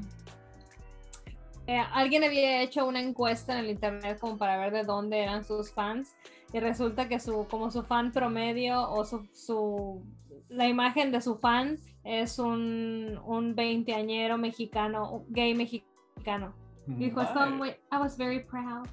[1.68, 5.44] eh, alguien había hecho una encuesta en el internet como para ver de dónde eran
[5.46, 6.16] sus fans
[6.54, 10.04] y resulta que su, como su fan promedio o su, su
[10.50, 16.54] la imagen de su fan es un, un veinteañero mexicano, gay mexicano.
[16.88, 18.88] Dijo, estaba muy, I was very proud.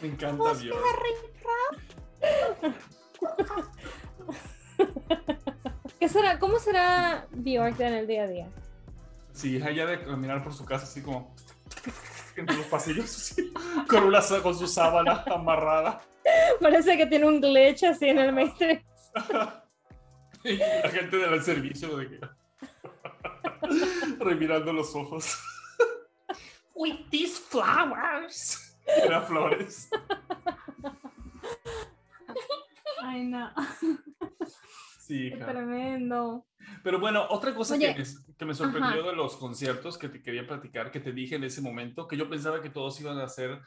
[0.00, 0.76] Me encanta Dios.
[5.98, 6.38] ¿Qué será?
[6.38, 8.48] ¿Cómo será Bjork en el día a día?
[9.32, 11.34] Sí, ella de caminar por su casa así como
[12.36, 13.52] entre los pasillos así,
[13.88, 16.00] con, una, con su sábana amarrada.
[16.60, 18.84] Parece que tiene un glitch así en el Matrix.
[20.44, 22.20] La gente del servicio de que...
[24.18, 25.38] revirando los ojos.
[26.74, 28.76] With these flowers.
[28.86, 29.88] Era flores.
[33.02, 33.52] Ay, no.
[34.98, 35.46] Sí, hija.
[35.46, 36.46] tremendo.
[36.82, 39.10] Pero bueno, otra cosa Oye, que, me, que me sorprendió ajá.
[39.10, 42.28] de los conciertos que te quería platicar, que te dije en ese momento, que yo
[42.28, 43.60] pensaba que todos iban a ser...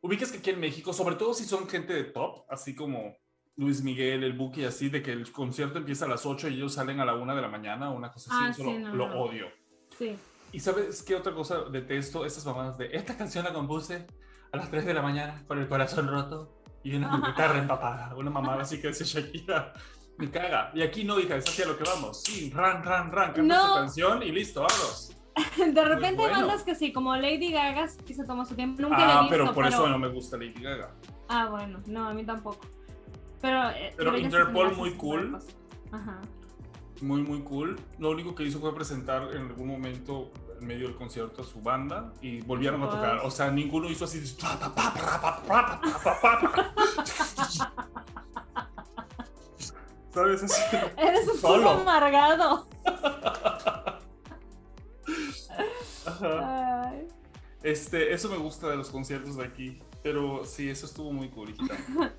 [0.00, 3.16] Ubicas que aquí en México, sobre todo si son gente de top, así como
[3.56, 6.74] Luis Miguel, el Buki, así, de que el concierto empieza a las 8 y ellos
[6.74, 8.94] salen a la 1 de la mañana, una cosa así, Ah, eso sí, lo, no,
[8.94, 9.20] lo no.
[9.22, 9.46] odio.
[9.98, 10.16] Sí.
[10.52, 12.24] ¿Y sabes qué otra cosa detesto?
[12.24, 14.06] Estas mamadas de, esta canción la compuse
[14.52, 17.26] a las 3 de la mañana con el corazón roto y una Ajá.
[17.30, 19.74] guitarra empapada, una mamada así que dice Shakira.
[20.16, 20.70] Me caga.
[20.74, 22.22] Y aquí no, hija, es hacia lo que vamos.
[22.22, 23.68] Sí, ran, ran, ran, canta No.
[23.68, 25.12] su canción y listo, vámonos
[25.72, 26.40] de repente bueno.
[26.40, 28.82] bandas que sí, como Lady Gaga, que se tomó su tiempo.
[28.82, 30.90] Nunca ah, he visto, pero por eso no me gusta Lady Gaga.
[31.28, 32.66] Ah, bueno, no, a mí tampoco.
[33.40, 35.38] Pero, Interpol muy cool.
[37.00, 37.78] Muy, muy cool.
[37.98, 41.60] Lo único que hizo fue presentar en algún momento en medio del concierto a su
[41.60, 43.18] banda y volvieron a tocar.
[43.18, 44.24] O sea, ninguno hizo así.
[50.10, 50.42] ¿Sabes?
[50.42, 52.66] Así, Eres un solo amargado.
[56.08, 56.88] Ajá.
[56.90, 57.08] Ay.
[57.62, 59.82] Este, eso me gusta de los conciertos de aquí.
[60.02, 61.54] Pero sí, eso estuvo muy cool.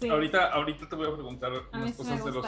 [0.00, 2.44] Sí, Ahorita, ahorita te voy a preguntar a unas sí cosas de los,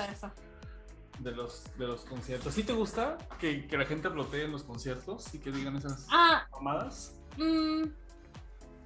[1.18, 2.54] de, los, de los conciertos.
[2.54, 6.06] ¿Sí te gusta que, que la gente aplotee en los conciertos y que digan esas
[6.12, 7.18] Ah, mamadas?
[7.38, 7.82] mm,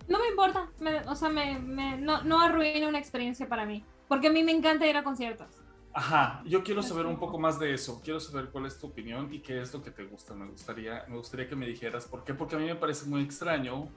[0.09, 0.71] no me importa.
[0.81, 3.85] me- o sea, me, me- no, no arruina una experiencia para mí.
[4.09, 5.54] Porque a mí me encanta ir a conciertos.
[5.95, 8.01] Ajá, yo quiero saber un poco más de eso.
[8.03, 10.35] Quiero saber cuál es tu opinión y qué es lo que te gusta.
[10.35, 12.35] Me gustaría, me gustaría que me dijeras por qué.
[12.35, 13.89] Porque a mí me parece muy extraño.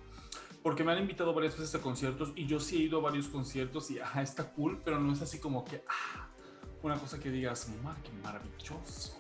[0.62, 3.28] Porque me han invitado varias veces a conciertos y yo sí he ido a varios
[3.30, 6.28] conciertos y ajá, está cool, pero no es así como que ah,
[6.84, 9.18] una cosa que digas, "Ma, qué maravilloso.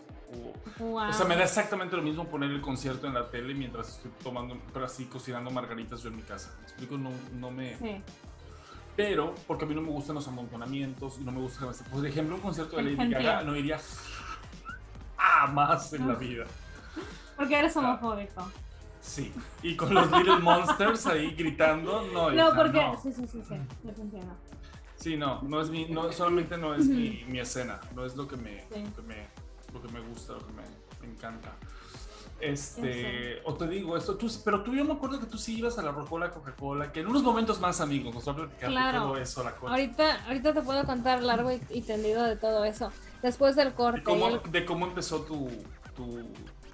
[0.80, 1.10] O, Wow.
[1.10, 4.12] o sea, me da exactamente lo mismo poner el concierto en la tele mientras estoy
[4.22, 6.54] tomando, pero así cocinando margaritas yo en mi casa.
[6.60, 6.98] ¿Me explico?
[6.98, 7.78] No, no me.
[7.78, 8.02] Sí.
[8.98, 11.68] Pero, porque a mí no me gustan los amontonamientos y no me gusta.
[11.92, 13.12] Por ejemplo, un concierto de Lady.
[13.12, 13.80] Gaga no iría
[15.18, 16.18] a más en la Ah.
[16.18, 16.46] vida.
[17.38, 18.52] Porque eres homofóbico.
[19.00, 19.32] Sí.
[19.62, 22.32] Y con los Little Monsters ahí gritando, no.
[22.32, 22.82] No, porque.
[22.82, 23.00] no.
[23.02, 23.56] Sí, sí, sí, sí.
[23.84, 24.34] Yo te entiendo.
[24.96, 28.28] Sí, no, no es mi, no, solamente no es mi, mi escena, no es lo
[28.28, 28.84] que me, Sí.
[28.84, 29.28] lo que me,
[29.72, 30.64] lo que me gusta, lo que me,
[31.08, 31.54] me encanta.
[32.40, 35.78] Este, o te digo esto, tú, pero tú yo me acuerdo que tú sí ibas
[35.80, 38.76] a la Rocola Coca-Cola, que en unos momentos más amigos nos va a platicar de
[38.76, 39.02] Claro.
[39.04, 39.72] todo eso, la cosa.
[39.74, 42.92] Ahorita, ahorita te puedo contar largo y, y tendido de todo eso.
[43.24, 44.00] Después del corte.
[44.00, 45.50] De cómo, el- de cómo empezó tu,
[45.96, 46.24] tu,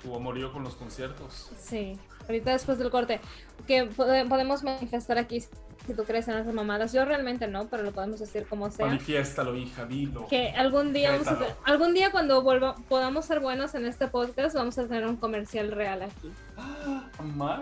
[0.01, 1.49] tu amorío con los conciertos.
[1.57, 1.97] Sí,
[2.27, 3.21] ahorita después del corte.
[3.65, 5.41] Que pode- podemos manifestar aquí
[5.85, 6.93] si tú crees en esas mamadas.
[6.93, 8.85] Yo realmente no, pero lo podemos decir como sea.
[8.85, 10.27] Manifiéstalo, hija, dilo.
[10.27, 14.55] Que algún día, vamos a algún día cuando vuelva, podamos ser buenos en este podcast,
[14.55, 16.31] vamos a tener un comercial real aquí.
[17.19, 17.61] Ah.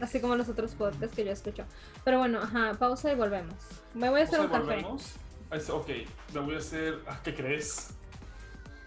[0.00, 1.64] Así como los otros podcasts que yo escucho.
[2.04, 3.54] Pero bueno, ajá, pausa y volvemos.
[3.94, 4.58] Me voy a hacer un café.
[4.64, 5.14] volvemos.
[5.50, 5.88] Es- Ok,
[6.34, 6.98] me voy a hacer.
[7.06, 7.94] ah, ¿Qué crees?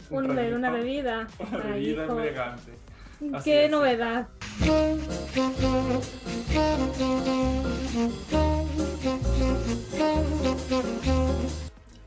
[0.09, 1.27] Un- una bebida.
[1.39, 2.19] Una bebida hijo.
[2.19, 2.73] elegante.
[3.33, 3.71] así Qué es.
[3.71, 4.27] novedad.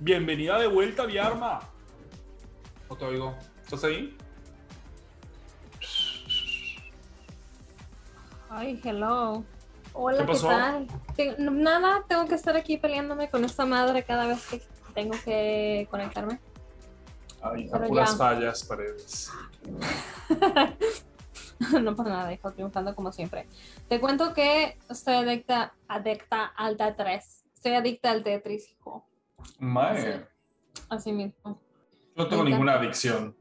[0.01, 1.61] Bienvenida de vuelta, mi arma.
[2.91, 3.37] No te oigo.
[3.65, 4.17] ¿Estás ahí?
[8.51, 9.45] Ay, hello.
[9.95, 10.87] Hola, ¿Qué tal?
[11.39, 14.63] Nada, tengo que estar aquí peleándome con esta madre cada vez que
[14.95, 16.41] tengo que conectarme.
[17.41, 18.17] Ay, puras ya.
[18.17, 19.31] fallas, paredes.
[21.83, 23.47] no pasa nada, hijo, triunfando como siempre.
[23.89, 27.45] Te cuento que estoy adicta, adicta al Tetris.
[27.55, 29.07] Estoy adicta al Tetris, hijo.
[29.59, 30.27] Mae.
[30.89, 31.61] Así mismo.
[32.17, 33.37] No tengo ninguna adicción.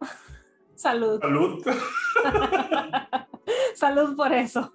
[0.74, 1.20] Salud.
[1.20, 1.64] Salud.
[3.74, 4.72] Salud por eso.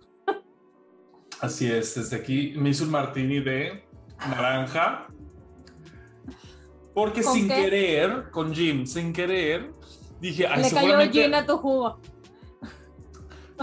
[1.42, 3.84] Así es, desde aquí me hizo un martini de
[4.30, 5.08] naranja.
[6.94, 7.56] Porque ¿Con sin qué?
[7.56, 9.74] querer, con Jim, sin querer,
[10.22, 11.24] dije, ay, Le cayó seguramente.
[11.24, 12.00] gin a tu jugo.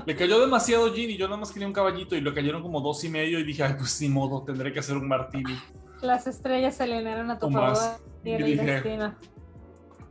[0.06, 2.80] Le cayó demasiado gin y yo nada más quería un caballito y le cayeron como
[2.80, 5.54] dos y medio y dije, ay, pues sin modo, tendré que hacer un martini.
[6.00, 8.00] Las estrellas se alinearon a tu favor más.
[8.24, 9.14] y Y el dije- destino.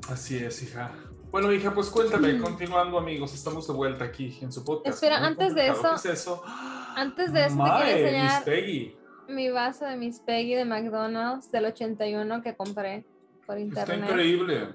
[0.10, 0.92] Así es, hija.
[1.32, 4.96] Bueno, hija, pues cuéntame, continuando, amigos, estamos de vuelta aquí en su podcast.
[4.96, 6.44] Espera, antes de eso- ¿Qué es eso?
[6.96, 8.96] Antes de eso te quería enseñar Miss Peggy.
[9.30, 13.06] mi vaso de Miss Peggy de McDonald's del 81 que compré
[13.48, 14.10] por Está internet.
[14.10, 14.70] increíble.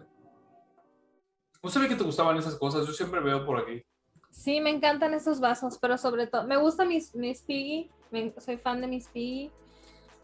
[1.62, 3.82] No sabía que te gustaban esas cosas, yo siempre veo por aquí.
[4.30, 8.56] Sí, me encantan esos vasos, pero sobre todo, me gusta Miss, Miss Piggy, me- soy
[8.58, 9.50] fan de Miss Piggy.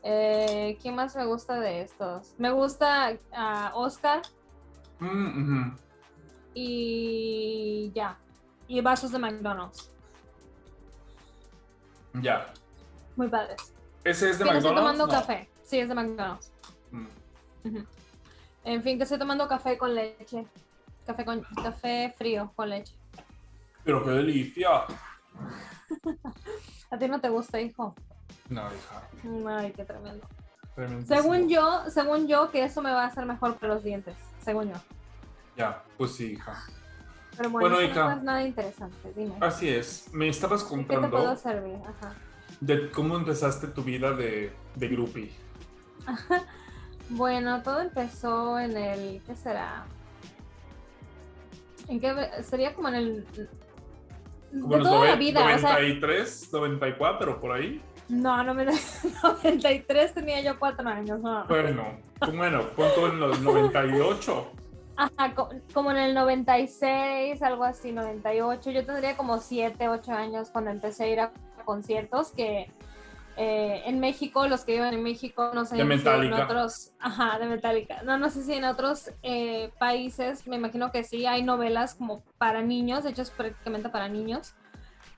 [0.03, 2.35] Eh, ¿Quién más me gusta de estos?
[2.39, 4.23] Me gusta ah, Oscar
[4.99, 5.77] Mm, ujú.
[6.55, 8.19] y ya.
[8.69, 9.91] Y vasos de McDonald's,
[12.21, 12.53] Ya.
[13.17, 13.73] muy padres.
[14.05, 14.99] Ese es de no estoy McDonald's.
[14.99, 15.13] tomando No.
[15.13, 16.53] café, sí, es de McDonald's.
[16.91, 17.07] Mm.
[18.65, 20.47] En fin, que estoy tomando café con leche.
[21.07, 22.95] Café, con, café frío con leche.
[23.85, 24.69] Pero qué delicia.
[26.91, 27.95] ¿A ti no te gusta, hijo?
[28.49, 29.59] No, hija.
[29.59, 30.27] Ay, qué tremendo.
[31.07, 34.15] Según yo, según yo, que eso me va a hacer mejor para los dientes.
[34.43, 34.77] Según yo.
[35.57, 36.63] Ya, pues sí, hija.
[37.37, 38.17] Pero bueno, Bueno, eso no hija.
[38.17, 39.13] es nada interesante.
[39.17, 39.35] Dime.
[39.41, 40.13] Así es.
[40.13, 41.77] Me estabas ¿Qué te puedo contando servir?
[41.87, 42.15] Ajá.
[42.61, 45.33] de cómo empezaste tu vida de, de groupie.
[47.11, 49.23] Bueno, todo empezó en el.
[49.27, 49.85] ¿Qué será?
[51.89, 52.15] ¿En qué?
[52.43, 53.49] Sería como en el.
[54.61, 55.41] Como de toda la vida.
[55.45, 57.81] O sea, 93, 94, por ahí.
[58.09, 58.67] no, no me
[59.23, 61.21] 93 tenía yo cuatro años.
[61.21, 61.45] No.
[61.47, 61.85] Bueno,
[62.35, 64.47] bueno, punto en los 98.
[64.97, 68.71] Ajá, co- como en el 96, algo así, 98.
[68.71, 71.33] Yo tendría como 7, 8 años cuando empecé a ir a
[71.65, 72.71] conciertos que
[73.37, 77.39] eh, en México, los que viven en México, no sé De si en otros, ajá,
[77.39, 78.03] de Metallica.
[78.03, 82.23] No, no sé si en otros eh, países, me imagino que sí, hay novelas como
[82.39, 84.55] para niños, de hecho es prácticamente para niños.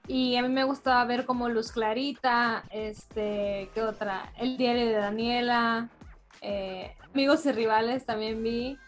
[0.07, 4.33] Y a mí me gustaba ver como Luz Clarita, este, ¿qué otra?
[4.37, 5.89] El diario de Daniela,
[6.41, 8.79] eh, Amigos y Rivales también vi.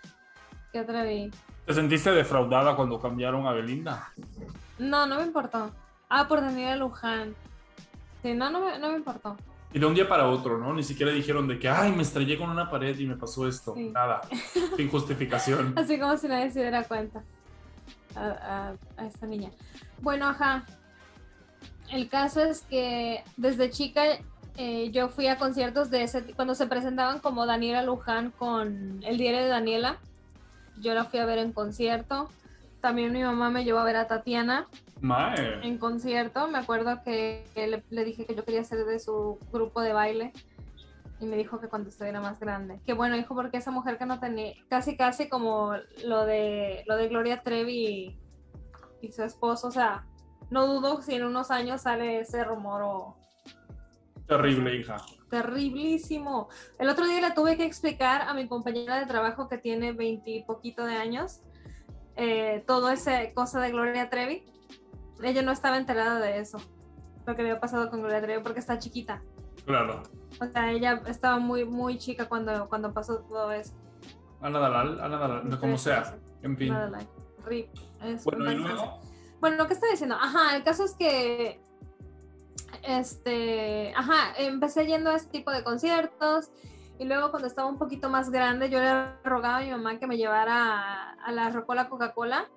[0.72, 1.30] ¿Qué otra vi?
[1.64, 4.12] ¿Te sentiste defraudada cuando cambiaron a Belinda?
[4.78, 5.70] No, no me importó.
[6.08, 7.34] Ah, por Daniela Luján.
[8.26, 9.36] Sí, no, no me, no me importó.
[9.72, 10.72] Y de un día para otro, ¿no?
[10.74, 13.72] Ni siquiera dijeron de que, ay, me estrellé con una pared y me pasó esto.
[13.76, 13.90] Sí.
[13.90, 14.20] Nada.
[14.76, 15.74] Sin justificación.
[15.78, 17.22] Así como si nadie se diera cuenta
[18.16, 19.50] a, a- a esta niña.
[20.00, 20.64] Bueno, ajá.
[21.92, 24.02] El caso es que desde chica
[24.56, 29.18] eh, yo fui a conciertos de ese cuando se presentaban como Daniela Luján con el
[29.18, 29.98] diario de Daniela.
[30.80, 32.28] Yo la fui a ver en concierto.
[32.80, 34.66] También mi mamá me llevó a ver a Tatiana
[35.00, 35.66] Mae.
[35.66, 36.48] en concierto.
[36.48, 40.32] Me acuerdo que le, le dije que yo quería ser de su grupo de baile.
[41.18, 42.78] Y me dijo que cuando estuviera más grande.
[42.84, 45.72] Que bueno, hijo, porque esa mujer que no tenía, casi casi como
[46.04, 48.20] lo de lo de Gloria Trevi y,
[49.00, 50.04] y su esposo, o sea,
[50.50, 53.16] no dudo si en unos años sale ese rumor o
[54.28, 54.96] Terrible, hija.
[55.30, 56.48] terriblísimo.
[56.78, 60.84] El otro día le tuve que explicar a mi compañera de trabajo que tiene veintipoquito
[60.84, 61.40] de años
[62.16, 64.44] eh, todo ese cosa de Gloria Trevi.
[65.22, 66.58] Ella no estaba enterada de eso,
[67.26, 69.22] lo que había pasado con Gloria Trevi porque está chiquita.
[69.64, 70.02] Claro.
[70.40, 73.74] O sea, ella estaba muy, muy chica cuando, cuando pasó todo eso.
[74.40, 76.18] Ana Dalal, Ana Dalal, como sea.
[76.42, 76.72] En fin.
[76.72, 77.10] Nada, like,
[77.44, 77.68] rip.
[78.02, 79.00] Es Bueno, y luego.
[79.40, 80.16] Bueno, ¿qué estoy diciendo?
[80.16, 81.60] Ajá, el caso es que,
[82.82, 86.50] este, ajá, empecé yendo a este tipo de conciertos
[86.98, 90.06] y luego cuando estaba un poquito más grande yo le rogaba a mi mamá que
[90.06, 92.48] me llevara a, a la Rocola Coca-Cola,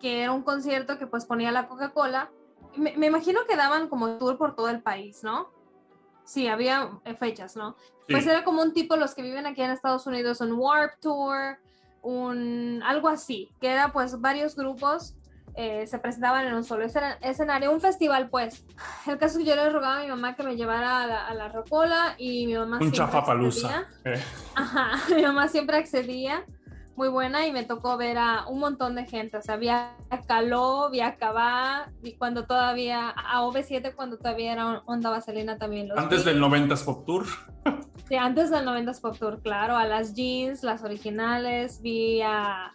[0.00, 2.30] que era un concierto que pues ponía la Coca-Cola.
[2.76, 5.50] Me, me imagino que daban como tour por todo el país, ¿no?
[6.24, 7.76] Sí, había eh, fechas, ¿no?
[8.06, 8.12] Sí.
[8.12, 11.58] Pues era como un tipo, los que viven aquí en Estados Unidos, un Warp Tour,
[12.02, 15.14] un algo así, que era pues varios grupos
[15.58, 18.64] eh, se presentaban en un solo escena- escenario, un festival pues.
[19.06, 21.26] El caso es que yo le rogaba a mi mamá que me llevara a la,
[21.26, 23.86] a la Rocola y mi mamá Un chafapalusa.
[24.04, 24.22] accedía.
[24.54, 26.44] Ajá, mi mamá siempre accedía,
[26.96, 30.22] muy buena y me tocó ver a un montón de gente, o sea, había a
[30.22, 35.88] Caló, vi a Cabá, y cuando todavía, a OV7 cuando todavía era Onda Vaselina también
[35.88, 36.32] los Antes vi.
[36.32, 37.26] del 90s Pop Tour.
[38.08, 42.72] Sí, antes del 90s Pop Tour, claro, a las jeans, las originales, vi a,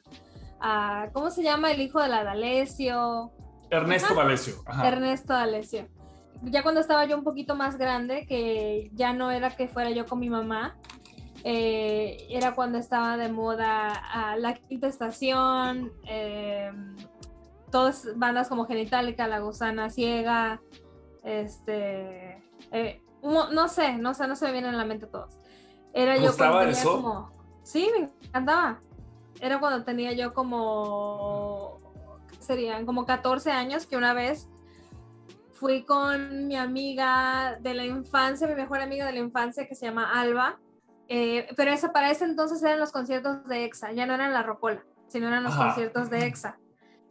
[0.60, 1.72] a- ¿cómo se llama?
[1.72, 3.32] El hijo de la D'Alessio,
[3.70, 4.56] Ernesto D'Alessio.
[4.84, 5.88] Ernesto D'Alessio.
[6.44, 10.06] Ya cuando estaba yo un poquito más grande, que ya no era que fuera yo
[10.06, 10.76] con mi mamá,
[11.44, 16.72] eh, era cuando estaba de moda a La Quinta Estación, eh,
[17.72, 20.62] todas bandas como Genitalica, La Gusana Ciega,
[21.24, 25.38] este, eh, no sé, no sé, no se me vienen a la mente todos.
[25.94, 26.96] Era ¿Te yo cuando tenía eso?
[26.96, 27.32] como,
[27.64, 28.82] sí, me encantaba.
[29.40, 31.80] Era cuando tenía yo como,
[32.30, 32.86] ¿qué serían?
[32.86, 34.48] Como 14 años que una vez
[35.54, 39.86] fui con mi amiga de la infancia, mi mejor amiga de la infancia que se
[39.86, 40.60] llama Alba.
[41.14, 44.44] Eh, pero esa, para ese entonces eran los conciertos de EXA, ya no eran la
[44.44, 45.66] Rocola, sino eran los Ajá.
[45.66, 46.58] conciertos de EXA.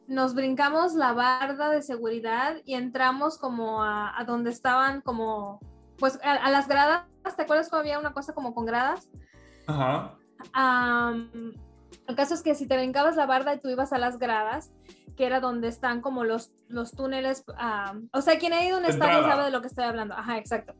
[0.07, 5.61] Nos brincamos la barda de seguridad y entramos como a, a donde estaban como,
[5.98, 7.05] pues a, a las gradas,
[7.36, 9.11] ¿te acuerdas que había una cosa como con gradas?
[9.66, 10.14] Ajá.
[10.55, 11.53] Am,
[12.07, 14.72] el caso es que si te brincabas la barda y tú ibas a las gradas,
[15.14, 17.44] que era donde están como los, los túneles,
[18.12, 20.14] o sea, quien ha ido a un estadio sabe de lo que estoy hablando.
[20.14, 20.74] Ajá, exacto.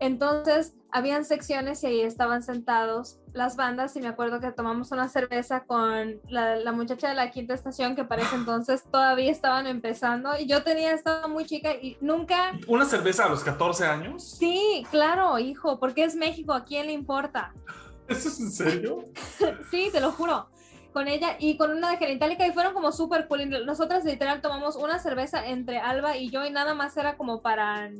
[0.00, 5.08] Entonces, habían secciones y ahí estaban sentados las bandas y me acuerdo que tomamos una
[5.08, 9.66] cerveza con la, la muchacha de la quinta estación que para ese entonces todavía estaban
[9.66, 12.52] empezando y yo tenía, estaba muy chica y nunca...
[12.68, 14.22] ¿Una cerveza a los 14 años?
[14.38, 17.52] Sí, claro, hijo, porque es México, ¿a quién le importa?
[18.08, 19.08] ¿Eso es en serio?
[19.70, 20.48] Sí, te lo juro.
[20.92, 23.66] Con ella y con una de Genitalica y fueron como súper cool.
[23.66, 27.90] Nosotras literal tomamos una cerveza entre Alba y yo y nada más era como para...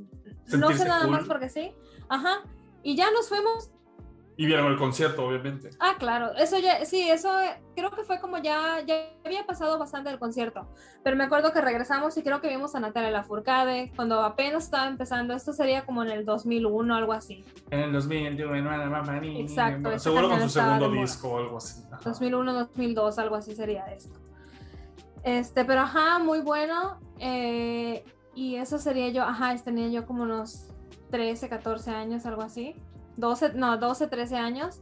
[0.52, 1.10] No sé nada cool.
[1.10, 1.72] más porque sí.
[2.08, 2.42] Ajá.
[2.82, 3.70] Y ya nos fuimos.
[4.36, 5.70] Y vieron el concierto, obviamente.
[5.78, 6.32] Ah, claro.
[6.34, 10.18] Eso ya, sí, eso eh, creo que fue como ya, ya había pasado bastante el
[10.18, 10.66] concierto.
[11.04, 14.88] Pero me acuerdo que regresamos y creo que vimos a Natalia Lafourcade cuando apenas estaba
[14.88, 15.34] empezando.
[15.34, 17.44] Esto sería como en el 2001, algo así.
[17.70, 21.84] En el 2021, mamá, ni- Exacto, Seguro con su segundo disco o algo así.
[21.92, 22.00] Ajá.
[22.04, 24.18] 2001, 2002, algo así sería esto.
[25.22, 26.98] Este, pero ajá, muy bueno.
[27.20, 28.04] eh,
[28.34, 30.68] y eso sería yo, ajá, tenía yo como unos
[31.10, 32.74] 13, 14 años, algo así.
[33.16, 34.80] 12, no, 12, 13 años.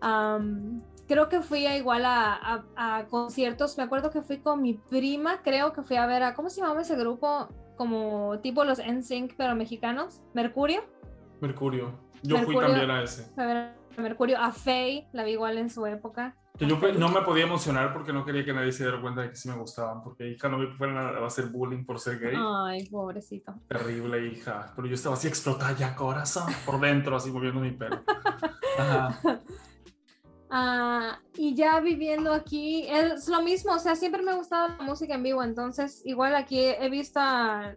[0.00, 2.34] Am, creo que fui a igual a,
[2.76, 3.76] a- a conciertos.
[3.78, 6.60] Me acuerdo que fui con mi prima, creo que fui a ver a, ¿cómo se
[6.60, 7.48] llamaba ese grupo?
[7.76, 10.20] Como tipo los NSYNC, pero mexicanos.
[10.34, 10.82] Mercurio.
[11.40, 11.98] Mercurio.
[12.22, 13.32] Yo fui también a ese.
[13.40, 14.38] A ver a Mercurio.
[14.38, 16.36] A Faye, la vi igual en su época.
[16.60, 19.36] Yo no me podía emocionar porque no quería que nadie se diera cuenta de que
[19.36, 20.02] sí me gustaban.
[20.02, 22.34] Porque hija no me fueran a a hacer bullying por ser gay.
[22.36, 23.54] Ay, pobrecito.
[23.66, 24.72] Terrible, hija.
[24.76, 26.52] Pero yo estaba así explotada ya, corazón.
[26.66, 28.02] Por dentro, así moviendo mi pelo.
[28.78, 29.40] Ajá.
[30.52, 34.82] Ah, y ya viviendo aquí es lo mismo, o sea, siempre me ha gustado la
[34.82, 37.76] música en vivo, entonces igual aquí he visto a...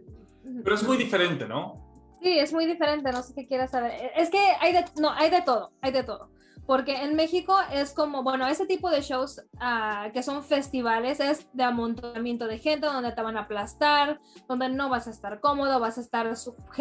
[0.64, 1.84] Pero es muy diferente, ¿no?
[2.20, 4.10] Sí, es muy diferente, no sé qué quieras saber.
[4.16, 6.30] Es que hay de, no, hay de todo, hay de todo.
[6.66, 11.46] Porque en México es como, bueno, ese tipo de shows ah, que son festivales es
[11.52, 15.78] de amontonamiento de gente donde te van a aplastar, donde no vas a estar cómodo,
[15.78, 16.26] vas a estar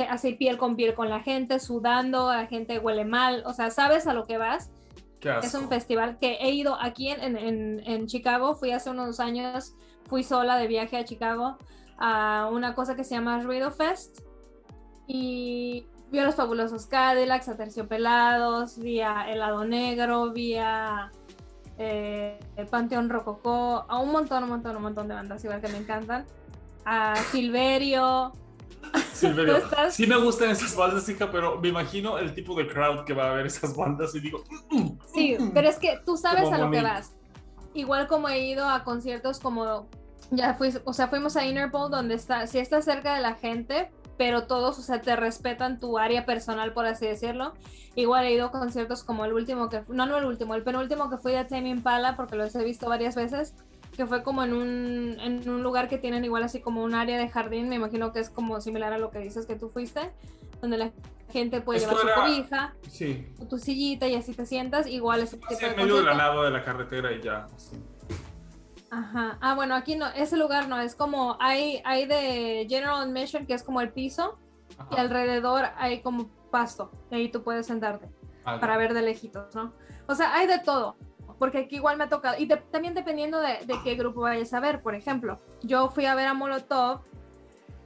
[0.09, 4.07] así piel con piel con la gente, sudando, la gente huele mal, o sea, sabes
[4.07, 4.71] a lo que vas.
[5.45, 8.55] Es un festival que he ido aquí en- en- en Chicago.
[8.55, 9.73] Fui hace unos años,
[10.07, 11.57] fui sola de viaje a Chicago
[11.97, 14.19] a una cosa que se llama Ruido Fest.
[15.07, 21.11] Y vi a los fabulosos Cadillacs, a Terciopelados, vi a Helado Negro, vi a
[21.79, 25.69] eh, el Panteón Rococó, a un montón, un montón, un montón de bandas igual que
[25.69, 26.23] me encantan.
[26.85, 28.31] A Silverio.
[29.11, 29.95] Silverio, ¿Tú estás?
[29.95, 33.31] Sí me gustan esas bandas, hija, pero me imagino el tipo de crowd que va
[33.31, 35.51] a ver esas bandas y digo, "Mm, mm, Sí, mm".
[35.51, 37.15] pero es que tú sabes Como a lo que vas.
[37.73, 39.87] Igual como he ido a conciertos como,
[40.29, 43.89] ya fui, o sea, fuimos a Interpol donde está, sí está cerca de la gente,
[44.25, 47.51] pero todos, o sea, te respetan tu área personal, por así decirlo.
[47.93, 51.09] Igual he ido a conciertos como el último que, no, no el último, el penúltimo
[51.09, 53.53] que fui a Tame Impala, porque los he visto varias veces,
[53.97, 57.17] que fue como en un, en un lugar que tienen igual así como un área
[57.17, 59.99] de jardín, me imagino que es como similar a lo que dices que tú fuiste,
[60.61, 60.91] donde la
[61.33, 65.19] gente puede Esto llevar su era- cobija, Sí, tu sillita y así te sientas, igual
[65.19, 66.15] es de en medio de la concierto.
[66.15, 67.47] nada de la carretera y ya.
[67.53, 67.75] así.
[68.99, 69.37] Ajá.
[69.41, 73.53] Ah, bueno, aquí no, ese lugar no, es como, hay, hay de General Admission, que
[73.53, 74.37] es como el piso,
[74.77, 74.89] Ajá.
[74.95, 78.09] y alrededor hay como pasto, y ahí tú puedes sentarte
[78.45, 78.59] Ah, ya.
[78.61, 79.73] para ver de lejitos, ¿no?
[80.07, 80.95] O sea, hay de todo,
[81.39, 84.53] porque aquí igual me ha tocado, y de- también dependiendo de, de qué grupo vayas
[84.53, 87.01] a ver, por ejemplo, yo fui a ver a Molotov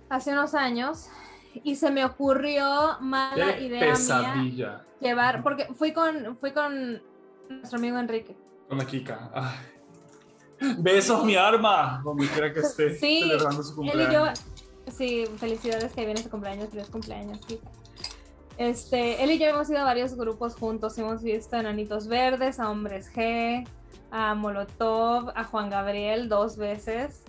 [0.09, 1.09] hace unos años,
[1.63, 4.85] y se me ocurrió mala Qué idea mía pesadilla.
[4.99, 7.01] llevar, porque fui con, fui con
[7.49, 8.35] nuestro amigo Enrique.
[8.67, 9.31] Con la Kika.
[9.33, 9.55] Ay.
[10.79, 12.01] Besos, mi arma.
[12.03, 13.93] Donde quiera que esté Sí, celebrando su Él y yo,
[14.25, 14.45] cumpleaños.
[14.95, 17.39] sí, felicidades que viene su cumpleaños, feliz cumpleaños.
[18.57, 22.59] Este, él y yo hemos ido a varios grupos juntos, hemos visto a Enanitos Verdes,
[22.59, 23.67] a Hombres G,
[24.09, 27.21] a Molotov, a Juan Gabriel dos veces,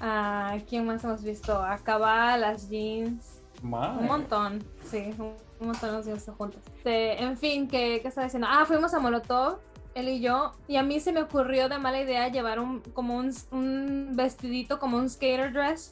[0.00, 4.00] a quién más hemos visto, a Cabal, a las Jeans, Madre.
[4.02, 6.60] un montón, sí, un montón hemos visto juntos.
[6.76, 8.46] Este, en fin, ¿qué, ¿qué estaba diciendo?
[8.50, 9.56] Ah, fuimos a Molotov,
[9.96, 13.16] él y yo, y a mí se me ocurrió de mala idea llevar un, como
[13.16, 15.90] un, un vestidito, como un skater dress,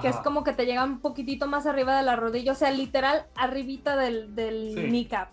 [0.00, 2.70] que es como que te llega un poquitito más arriba de la rodilla, o sea,
[2.70, 4.82] literal arribita del, del Sí.
[4.88, 5.30] kneecap.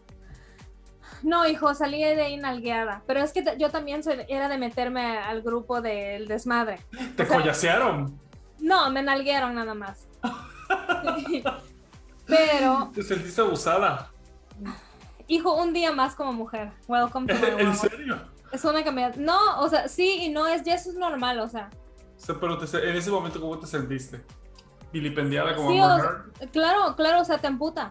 [1.21, 3.01] No, hijo, salí de ahí nalgueada.
[3.07, 6.79] Pero es que yo también soy- era de meterme al grupo del desmadre.
[7.15, 8.19] Te o sea- collasearon.
[8.59, 10.07] No, me nalguearon nada más.
[12.25, 14.09] Pero, Te sentiste abusada.
[15.33, 16.71] hijo, un día más como mujer.
[16.87, 17.75] Welcome to my ¿En world.
[17.75, 18.21] serio?
[18.51, 19.15] Es una cambiada.
[19.17, 21.69] No, o sea, sí y no, es, ya eso es normal, o sea.
[22.15, 24.23] O sea, pero te- en ese momento, ¿cómo te sentiste?
[24.91, 26.09] ¿Vilipendiada como Sí, Amber o-
[26.41, 26.51] Heard?
[26.51, 27.89] Claro, claro, o sea, te emputa.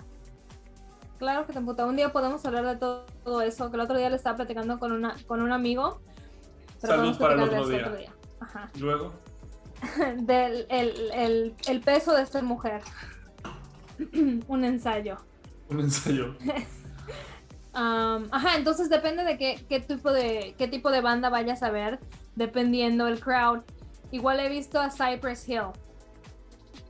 [1.19, 1.85] Claro que te emputa.
[1.87, 4.79] Un día podemos hablar de todo, todo eso, que el otro día le estaba platicando
[4.79, 6.01] con, una, con un amigo.
[6.79, 8.13] Salud para el platicar de otro día.
[8.41, 8.71] Ajá.
[8.79, 9.13] Luego,
[10.19, 12.83] Del el, el- el peso de ser mujer.
[14.49, 15.17] un ensayo.
[15.69, 16.35] un ensayo.
[17.75, 22.01] Am, ajá, entonces depende de qué, tipo de qué tipo de banda vayas a ver,
[22.37, 23.61] dependiendo el crowd.
[24.11, 25.71] Igual he visto a Cypress Hill.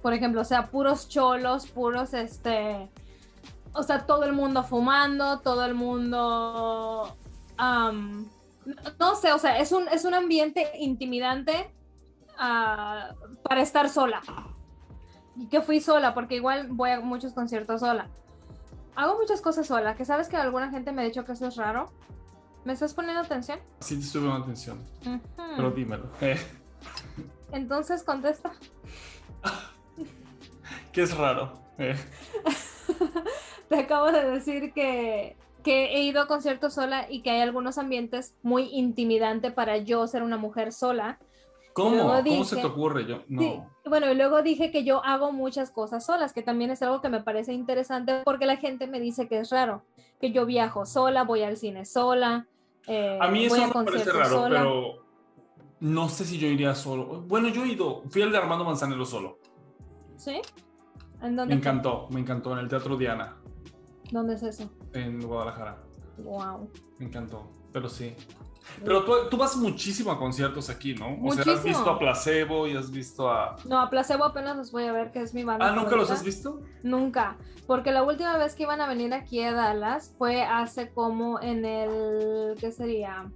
[0.02, 2.90] Por ejemplo, o sea, puros cholos, puros este.
[3.72, 7.16] O sea, todo el mundo fumando, todo el mundo.
[7.56, 8.28] am,
[8.98, 11.72] no, sé, o sea, es un, es un ambiente intimidante
[12.38, 14.20] ah, para estar sola.
[15.36, 18.08] Y que fui sola, porque igual voy a muchos conciertos sola.
[18.95, 21.57] Hago muchas cosas sola, que sabes que alguna gente me ha dicho que eso es
[21.57, 21.90] raro.
[22.64, 23.59] ¿Me estás poniendo atención?
[23.80, 24.78] Sí te estuve dando atención,
[25.57, 26.05] pero dímelo.
[26.20, 26.38] Eh,
[27.51, 28.53] Entonces contesta.
[30.93, 31.59] ¿Qué es raro?
[31.78, 31.97] Eh,
[33.68, 37.78] Te acabo de decir que, que he ido a conciertos sola y que hay algunos
[37.78, 41.18] ambientes muy intimidantes para yo ser una mujer sola.
[41.74, 42.12] ¿Cómo?
[42.24, 43.06] ¿Cómo se te ocurre?
[43.06, 43.40] Yo, no.
[43.40, 47.00] Sí, bueno, y luego dije que yo hago muchas cosas solas, que también es algo
[47.00, 49.82] que me parece interesante porque la gente me dice que es raro,
[50.20, 52.46] que yo viajo sola, voy al cine sola.
[52.86, 54.48] eh, A mí eso voy a me parece raro, sola.
[54.60, 55.06] pero
[55.80, 57.22] no sé si yo iría solo.
[57.22, 59.38] Bueno, yo he ido, fui al de Armando Manzanero solo.
[60.16, 60.40] ¿Sí?
[61.22, 63.36] ¿En Me dónde, encantó, me encantó en el Teatro Diana,
[64.10, 64.70] ¿Dónde es eso?
[64.92, 65.82] en Guadalajara.
[66.24, 66.70] Wow.
[66.98, 68.14] Me encantó, pero sí.
[68.84, 71.06] Pero tú, tú vas muchísimo a conciertos aquí, ¿no?
[71.06, 71.62] O sea, has Muchísimo.
[71.64, 73.56] visto a Placebo y has visto a...
[73.64, 75.68] No, a Placebo apenas los voy a ver, que es mi banda.
[75.68, 76.60] Ah, ¿nunca los has visto?
[76.82, 81.40] Nunca, porque la última vez que iban a venir aquí a Dallas fue hace como
[81.40, 83.30] en el, ¿qué sería?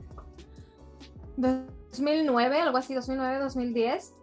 [1.36, 4.14] 2009, algo así, 2009, 2010.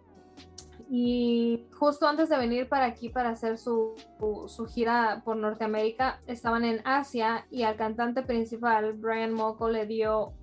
[0.96, 6.20] Y justo antes de venir para aquí para hacer su, su, su gira por Norteamérica,
[6.28, 10.34] estaban en Asia y al cantante principal, Brian Molko, le dio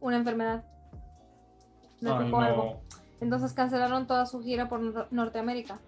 [0.00, 0.64] una enfermedad.
[2.00, 2.64] Le Ay, algo.
[2.64, 2.80] no.
[3.20, 5.78] Entonces cancelaron toda su gira por Nor- Norteamérica.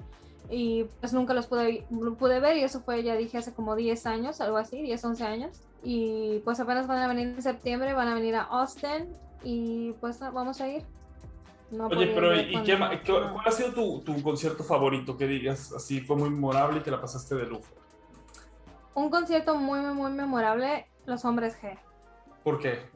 [0.48, 1.84] Y pues nunca los pude,
[2.16, 5.24] pude ver y eso fue, ya dije, hace como 10 años, algo así, 10, 11
[5.24, 5.60] años.
[5.82, 9.08] Y pues apenas van a venir en septiembre, van a venir a Austin
[9.42, 10.84] y pues vamos a ir.
[11.70, 15.72] No Oye, pero ¿y qué, qué- cuál ha sido tu, tu concierto favorito que digas
[15.72, 17.64] así fue muy memorable y que la pasaste de lujo?
[18.94, 21.76] Un concierto muy, muy, muy memorable, Los Hombres G.
[22.42, 22.92] ¿Por qué?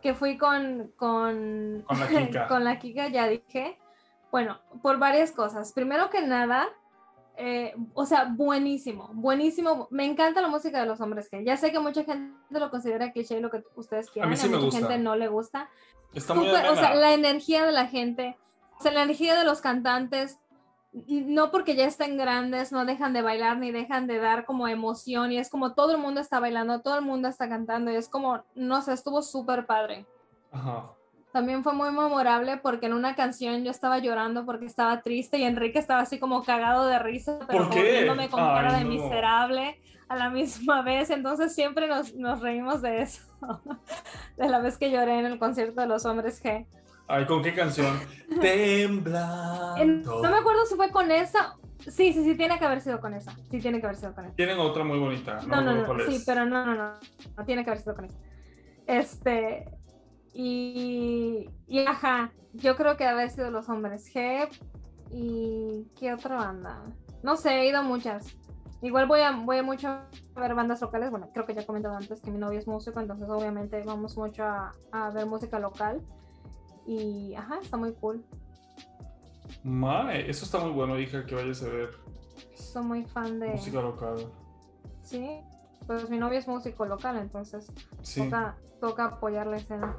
[0.00, 2.48] que fui con, con, Con la Kika.
[2.48, 3.78] con la Kika, ya dije.
[4.32, 5.72] Bueno, por varias cosas.
[5.72, 6.66] Primero que nada,
[7.36, 9.86] eh, o sea, buenísimo, buenísimo.
[9.92, 13.12] Me encanta la música de los hombres que ya sé que mucha gente lo considera
[13.12, 14.28] cliché lo que ustedes quieran.
[14.30, 14.80] mí sí me mucha gusta.
[14.80, 15.70] gente no le gusta.
[16.14, 18.36] Está muy Súper- o sea, la energía de la gente,
[18.78, 20.38] o sea, la energía de los cantantes,
[20.92, 25.32] no porque ya estén grandes, no dejan de bailar ni dejan de dar como emoción
[25.32, 28.08] y es como todo el mundo está bailando, todo el mundo está cantando y es
[28.10, 30.04] como, no sé, estuvo súper padre.
[30.50, 30.90] Ajá.
[31.32, 35.44] También fue muy memorable porque en una canción yo estaba llorando porque estaba triste y
[35.44, 38.90] Enrique estaba así como cagado de risa, pero viéndome con Ay, cara de no.
[38.90, 41.08] miserable a la misma vez.
[41.10, 43.22] Entonces siempre nos, nos reímos de eso,
[44.36, 46.66] de la vez que lloré en el concierto de los hombres G.
[47.08, 47.98] Ay, ¿con qué canción?
[48.40, 50.22] Temblando.
[50.22, 51.56] No me acuerdo si fue con esa.
[51.78, 53.32] Sí, sí, sí, tiene que haber sido con esa.
[53.50, 54.34] Sí, tiene que haber sido con esa.
[54.36, 55.40] Tienen otra muy bonita.
[55.46, 56.92] No, No, no, no, sí, pero no, no, no,
[57.36, 58.18] no tiene que haber sido con esa.
[58.86, 59.64] Este,
[60.32, 64.48] y, y ajá, yo creo que haber sido los hombres G
[65.10, 66.82] y qué otra banda.
[67.22, 68.36] No sé, he ido a muchas.
[68.80, 70.08] Igual voy a, voy mucho a
[70.40, 71.10] ver bandas locales.
[71.10, 74.16] Bueno, creo que ya he comentado antes que mi novio es músico, entonces obviamente vamos
[74.16, 76.00] mucho a, a ver música local.
[76.86, 78.24] Y ajá, está muy cool.
[79.62, 81.90] Mae, eso está muy bueno, hija, que vayas a ver
[82.54, 83.50] Soy muy fan de.
[83.50, 84.32] música local.
[85.02, 85.40] Sí,
[85.86, 87.70] pues mi novio es músico local, entonces
[88.02, 89.96] Sí, toca, toca apoyar la escena.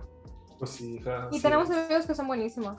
[0.59, 1.27] Pues sí, hija.
[1.31, 1.41] Y sí.
[1.43, 2.77] tenemos amigos que son buenísimos.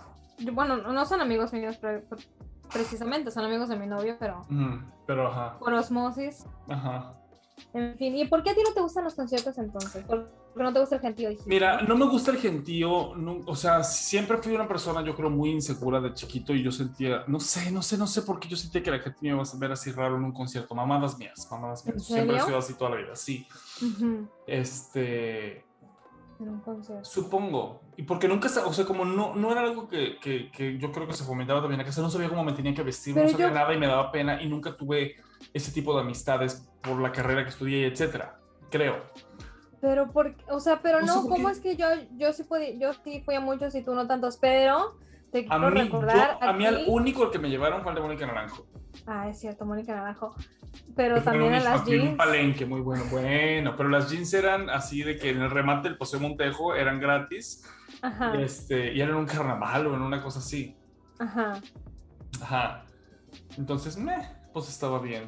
[0.53, 2.25] Bueno, no son amigos míos pre- pre-
[2.73, 6.45] precisamente, son amigos de mi novio, pero Ujú, Pero ajá, por osmosis.
[6.69, 7.15] ajá.
[7.73, 10.05] En fin, ¿y por qué a ti no te gustan los conciertos entonces?
[10.05, 11.31] ¿Por qué no te gusta el gentío?
[11.47, 15.31] Mira, no me gusta el gentío, no- o sea, siempre fui una persona, yo creo,
[15.31, 18.49] muy insegura de chiquito y yo sentía, no sé, no sé, no sé por qué
[18.49, 21.17] yo sentía que la gente me iba a ver así raro en un concierto, mamadas
[21.17, 21.97] mías, mamadas mías.
[21.97, 23.47] ¿En Siempre he sido así toda la vida, sí.
[24.47, 25.64] Este,
[26.45, 27.05] En un concierto.
[27.05, 30.93] supongo, y porque nunca, o sea, como no, no era algo que, que, que yo
[30.93, 33.33] creo que se fomentaba también sea, no sabía cómo me tenía que vestir, Pero no
[33.33, 35.17] sabía yo- nada y me daba pena y nunca tuve
[35.55, 38.39] ese tipo de amistades por la carrera que estudié, etcétera,
[38.71, 38.97] creo.
[39.81, 41.53] Pero por, o sea, pero No no, ¿cómo qué.
[41.53, 41.87] es que yo,
[42.19, 44.97] yo sí podía, yo sí fui a muchos y tú no tantos, pero
[45.31, 47.97] te A quiero mí, recordar yo- a mí al único que me llevaron fue al
[47.97, 48.67] de Mónica Naranjo.
[49.07, 50.35] Ah, es cierto, Mónica Naranjo.
[50.97, 52.17] Pero también en las en un jeans.
[52.17, 55.99] palenque, muy bueno, bueno, pero las jeans eran así de que en el remate del
[55.99, 57.65] Paseo Montejo eran gratis
[58.03, 60.77] Ajá, este, y eran un carnaval o en una cosa así.
[61.19, 61.61] ajá.
[62.43, 62.85] Ajá.
[63.57, 65.25] Entonces, meh, pues estaba bien.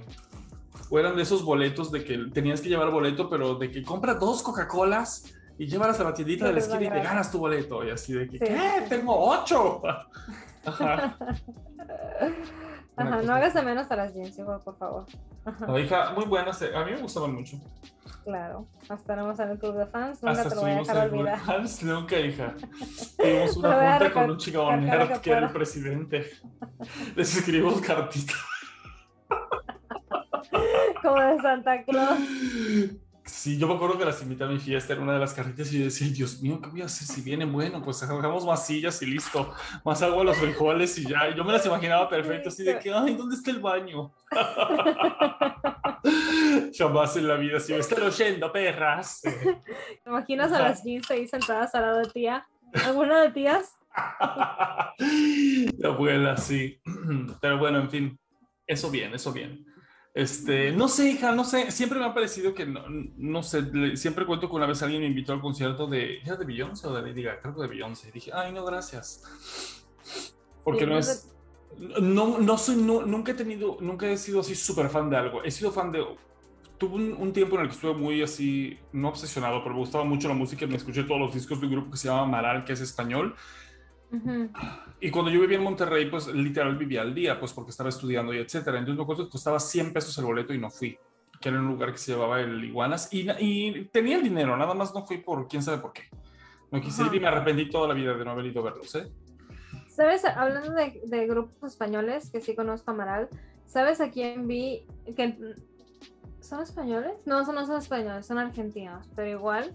[0.91, 4.15] O eran de esos boletos de que tenías que llevar boleto, pero de que compra
[4.15, 7.85] dos Coca-Colas y llévalas a la tiendita de la esquina y te ganas tu boleto.
[7.85, 8.57] Y así de que, Sí, ¿qué?
[8.83, 8.89] sí.
[8.89, 9.83] Tengo ocho.
[10.65, 11.17] Ajá.
[12.97, 15.05] Ajá, no hagas de menos a las jeans, hijo, por favor.
[15.45, 16.61] Ajá, La hija, muy buenas.
[16.63, 17.59] eh, A mí me gustaban mucho.
[18.25, 18.67] claro.
[18.89, 21.39] Hasta tenemos en el club de fans, nunca Hasta te lo voy a dejar olvidar.
[21.83, 22.55] Nunca, hija.
[23.19, 26.31] Tuvimos una junta con un chico nerd que que era el presidente.
[27.15, 28.37] Les escribimos cartitas.
[31.03, 32.19] Como de Santa Claus.
[33.27, 35.73] Sí, yo me acuerdo que las invité a mi fiesta en una de las carritas
[35.73, 37.53] y decía, Dios mío, ¿qué voy a hacer si vienen?
[37.53, 39.53] Bueno, pues hagamos más sillas y listo,
[39.85, 41.35] más agua a los frijoles y ya.
[41.35, 44.13] Yo me las imaginaba perfecto, así de que, ay, ¿dónde está el baño?
[46.79, 49.21] Jamás en la vida, si me están oyendo, perras.
[49.23, 49.59] ¿Te
[50.07, 52.47] imaginas a las jeans ahí sentadas al lado de tía?
[52.85, 53.75] ¿Alguna de tías?
[55.79, 56.81] La abuela, sí.
[57.41, 58.21] Pero bueno, en fin,
[58.67, 59.66] eso bien, eso bien.
[60.17, 62.85] Este, no sé, hija, no sé, siempre me ha parecido que, no,
[63.19, 66.37] no sé, le- siempre cuento que una vez alguien me invitó al concierto de, ¿era
[66.37, 67.41] de Beyoncé o de Lady Gaga?
[67.43, 68.13] Creo que de Beyoncé.
[68.13, 69.23] Dije, ay, no, gracias.
[70.63, 71.29] Porque Sí, no no es,
[72.03, 75.43] no, no soy, no, nunca he tenido, nunca he sido así súper fan de algo.
[75.45, 76.05] He sido fan de,
[76.79, 80.05] tuve un, un tiempo en el que estuve muy así, no obsesionado, pero me gustaba
[80.05, 82.27] mucho la música y me escuché todos los discos de un grupo que se llama
[82.27, 83.37] Maral, que es español.
[85.01, 88.33] Y cuando yo vivía en Monterrey, pues literal vivía al día, pues porque estaba estudiando
[88.33, 88.79] y etcétera.
[88.79, 90.99] Entonces me acuerdo que costaba 100 pesos el boleto y no fui,
[91.41, 93.13] que era un lugar que se llamaba el Iguanas.
[93.13, 96.03] Y, y tenía el dinero, nada más no fui por quién sabe por qué.
[96.71, 98.95] No quise ir y me arrepentí toda la vida de no haber ido a verlos,
[98.97, 99.09] ¿eh?
[99.89, 100.25] ¿Sabes?
[100.25, 103.29] Hablando de, de grupos españoles, que sí conozco a Amaral,
[103.67, 104.87] ¿sabes a quién vi?
[105.17, 105.37] que
[106.41, 107.13] ¿Son españoles?
[107.25, 109.75] No, son, no son españoles, son argentinos, pero igual.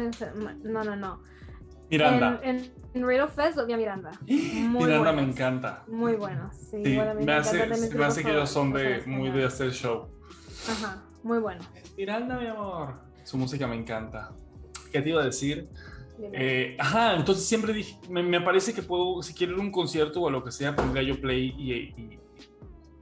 [0.00, 1.22] En ser- No, no, no.
[1.90, 2.40] Miranda.
[2.42, 4.10] En, en, en Riddle Fest lo vi a Miranda.
[4.26, 5.84] muy Miranda me encanta.
[5.86, 6.50] Muy bueno.
[6.52, 10.08] Sí, a mí me hace, me hace que ellos son de muy de hacer show.
[10.70, 11.62] Ajá, muy bueno.
[11.96, 12.94] Miranda, mi amor.
[13.24, 14.32] Su música me encanta.
[14.92, 15.68] ¿Qué te iba a decir?
[16.32, 19.70] Eh, ajá, entonces siempre dije, me, me parece que puedo, si quiero ir a un
[19.70, 22.18] concierto o lo que sea, pondría yo play y, y,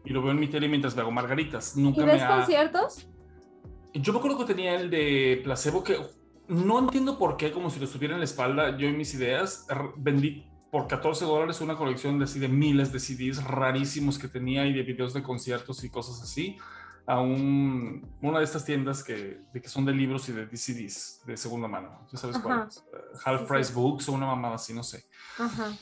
[0.05, 1.77] y lo veo en mi tele mientras me hago margaritas.
[1.77, 2.37] Nunca ¿Y me ves ha...
[2.39, 3.09] conciertos?
[3.93, 5.97] Yo me acuerdo que tenía el de placebo que
[6.49, 9.67] no entiendo por qué, como si lo estuviera en la espalda, yo y mis ideas,
[9.97, 14.67] vendí por 14 dólares una colección de, así, de miles de CDs rarísimos que tenía
[14.67, 16.59] y de videos de conciertos y cosas así
[17.07, 21.21] a un, una de estas tiendas que, de que son de libros y de CDs
[21.27, 22.07] de segunda mano.
[22.11, 22.45] ¿Ya sabes Ajá.
[22.45, 22.69] cuál?
[22.69, 22.79] es?
[22.79, 23.75] Eh, Half Sí, Price sí.
[23.75, 25.05] Books o una mamada así, no sé.
[25.39, 25.73] Ajá.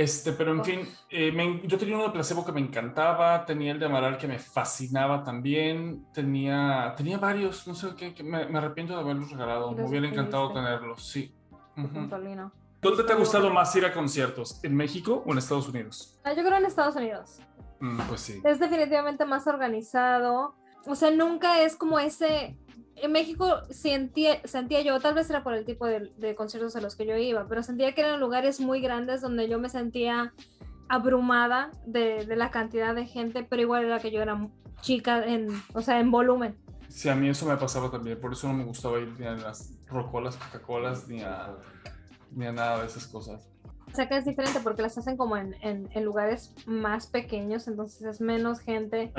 [0.00, 0.64] Este, pero en Oh.
[0.64, 4.16] fin, eh, me- yo tenía uno de placebo que me encantaba, tenía el de Amaral
[4.16, 9.00] que me fascinaba también, tenía, tenía varios, no sé qué, que me, me arrepiento de
[9.00, 11.34] haberlos regalado, me hubiera encantado tenerlos, sí.
[12.80, 14.64] ¿Dónde te ha gustado más ir a conciertos?
[14.64, 16.18] ¿En México o en Estados Unidos?
[16.24, 17.40] Ah, yo creo en Estados Unidos.
[17.80, 18.40] Mm, pues sí.
[18.42, 20.54] Es definitivamente más organizado.
[20.86, 22.56] O sea, nunca es como ese.
[23.02, 26.80] En México sentía, sentía yo, tal vez era por el tipo de, de conciertos a
[26.80, 30.32] los que yo iba, pero sentía que eran lugares muy grandes donde yo me sentía
[30.88, 34.48] abrumada de, de la cantidad de gente, pero igual era que yo era
[34.80, 36.56] chica, en, o sea, en volumen.
[36.88, 39.32] Sí, a mí eso me pasaba también, por eso no me gustaba ir ni a
[39.36, 41.54] las rocolas, Coca-Colas, ni a,
[42.32, 43.46] ni a nada de esas cosas.
[43.92, 47.66] O sea que es diferente porque las hacen como en, en- en lugares más pequeños,
[47.68, 49.12] entonces es menos gente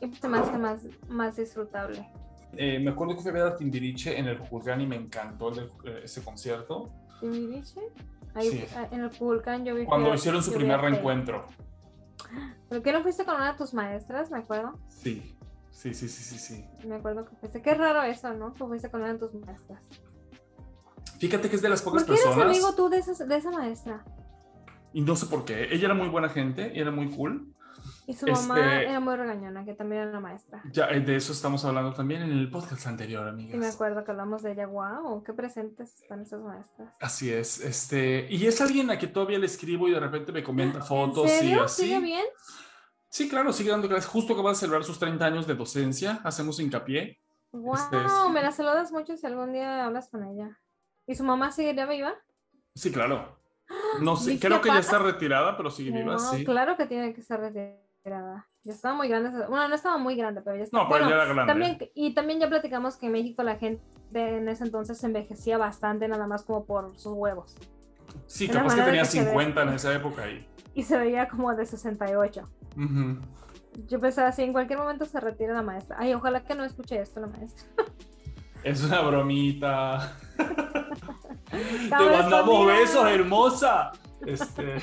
[0.00, 2.08] y se me hace más, más disfrutable.
[2.56, 5.50] Eh, me acuerdo que fui a ver a Timbiriche en el Jurgán y me encantó
[5.50, 6.90] el- eh, ese concierto.
[7.20, 7.80] ¿Timbiriche?
[8.34, 8.64] Ahí Sí.
[8.76, 9.84] ah, en el Vulcan yo vi.
[9.84, 11.46] Cuando hicieron su primer reencuentro.
[12.68, 14.30] ¿Por qué no fuiste con una de tus maestras?
[14.30, 14.78] Me acuerdo.
[14.88, 15.36] Sí,
[15.70, 16.64] sí, sí, sí, sí, sí.
[16.86, 17.62] Me acuerdo que fuiste.
[17.62, 18.52] Qué raro eso, ¿no?
[18.52, 19.80] Que fuiste con una de tus maestras.
[21.18, 22.56] Fíjate que es de las pocas ¿Por qué eres personas.
[22.56, 24.04] amigo tú de, esas- de esa maestra?
[24.92, 25.64] Y no sé por qué.
[25.72, 27.54] Ella era muy buena gente, y era muy cool.
[28.08, 30.62] Y su Este- mamá era muy regañona, que también era maestra.
[30.70, 33.74] Ya eh, de eso estamos hablando también en el podcast anterior, Y me amigas.
[33.74, 34.66] acuerdo que hablamos de ella.
[34.68, 35.24] ¡Wow!
[35.24, 36.94] ¡Qué presentes están esas maestras!
[37.00, 37.60] Así es.
[37.60, 41.24] Este, y es alguien a que todavía le escribo y de repente me comenta fotos
[41.24, 41.56] ¿En serio?
[41.56, 41.82] y así.
[41.82, 42.24] ¿Sigue bien?
[43.08, 44.06] Sí, claro, sigue dando clases.
[44.06, 46.20] Justo acaba de celebrar sus 30 años de docencia.
[46.22, 47.20] Hacemos hincapié.
[47.50, 47.74] ¡Wow!
[47.74, 48.30] Este, sí.
[48.32, 50.60] Me la saludas mucho si algún día hablas con ella.
[51.08, 52.14] ¿Y su mamá seguiría viva?
[52.74, 53.40] Sí, claro.
[54.00, 56.44] No sé, ¿Viste creo que ya está retirada, pero sigue viva, No, sí.
[56.44, 57.80] claro que tiene que estar retirada.
[58.06, 59.30] Ya estaba muy grande.
[59.48, 60.84] Bueno, no estaba muy grande, pero ya estaba.
[60.84, 61.52] No, pero bueno, ya era grande.
[61.52, 63.82] también, y también ya platicamos que en México la gente
[64.14, 67.56] en ese entonces se envejecía bastante, nada más como por sus huevos.
[68.26, 69.26] Sí, capaz que tenía que se ve.
[69.26, 70.46] 50 en esa época ahí.
[70.74, 72.48] Y se veía como de 68.
[72.76, 73.18] Ujú.
[73.88, 75.96] Yo pensaba así, en cualquier momento se retira la maestra.
[75.98, 77.66] Ay, ojalá que no escuche esto la maestra.
[78.62, 80.16] Es una bromita.
[81.50, 83.92] Te mandamos besos, hermosa.
[84.24, 84.76] Este,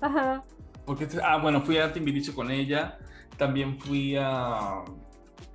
[0.00, 0.42] Ajá.
[0.84, 2.98] Porque ah, bueno, fui a Timbiriche con ella.
[3.36, 4.84] También fui a.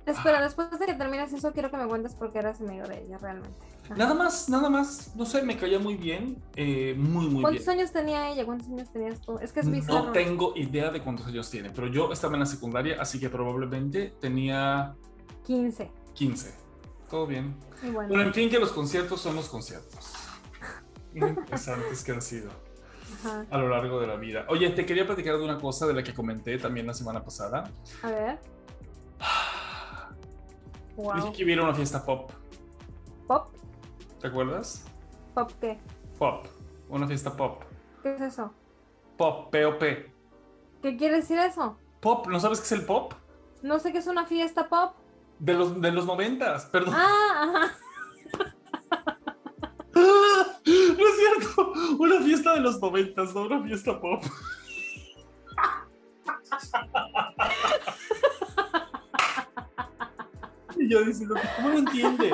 [0.06, 3.04] Espera, después de que termines eso, quiero que me cuentes por qué eras amigo de
[3.04, 3.56] ella realmente.
[3.84, 3.94] Ajá.
[3.94, 5.14] Nada más, nada más.
[5.14, 6.42] No sé, me caía muy bien.
[6.56, 7.78] eh, muy, muy ¿Cuántos bien.
[7.78, 8.44] años tenía ella?
[8.44, 9.38] ¿Cuántos años tenías tú?
[9.38, 10.06] Es que es bizarro.
[10.06, 13.28] No tengo idea de cuántos años tiene, pero yo estaba en la secundaria, así que
[13.28, 14.94] probablemente tenía
[15.46, 15.90] 15.
[16.14, 16.54] 15.
[17.08, 17.56] Todo bien.
[17.82, 18.08] Bueno.
[18.08, 20.12] Bueno, en fin, que los conciertos son los conciertos.
[21.14, 22.50] Muy interesantes que han sido
[23.24, 23.46] Ajá.
[23.50, 24.46] a lo largo de la vida.
[24.48, 27.64] Oye, te quería platicar de una cosa de la que comenté también la semana pasada.
[28.02, 28.38] A ver.
[30.96, 31.14] Wow.
[31.14, 32.30] Dije que hubiera una fiesta pop.
[33.26, 33.54] ¿Pop?
[34.20, 34.84] ¿Te acuerdas?
[35.34, 35.78] ¿Pop qué?
[36.18, 36.46] Pop.
[36.88, 37.62] Una fiesta pop.
[38.02, 38.52] ¿Qué es eso?
[39.16, 40.12] Pop, P-O-P.
[40.82, 41.78] ¿Qué quiere decir eso?
[42.00, 43.14] Pop, ¿no sabes qué es el pop?
[43.62, 44.94] No sé qué es una fiesta pop.
[45.38, 46.94] De los, de los noventas, perdón.
[46.96, 47.78] Ah, ajá.
[51.20, 51.72] Cierto.
[51.98, 54.22] Una fiesta de los noventas, no una fiesta pop.
[60.76, 62.32] Y yo diciendo, ¿cómo lo entiendes?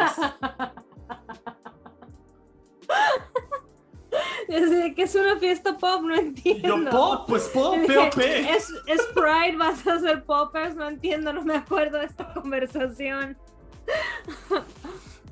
[4.49, 6.69] Sé que es una fiesta pop, no entiendo.
[6.69, 8.51] yo, pop, pues pop, P-O-P.
[8.51, 13.37] Es, es Pride, vas a hacer poppers, no entiendo, no me acuerdo de esta conversación.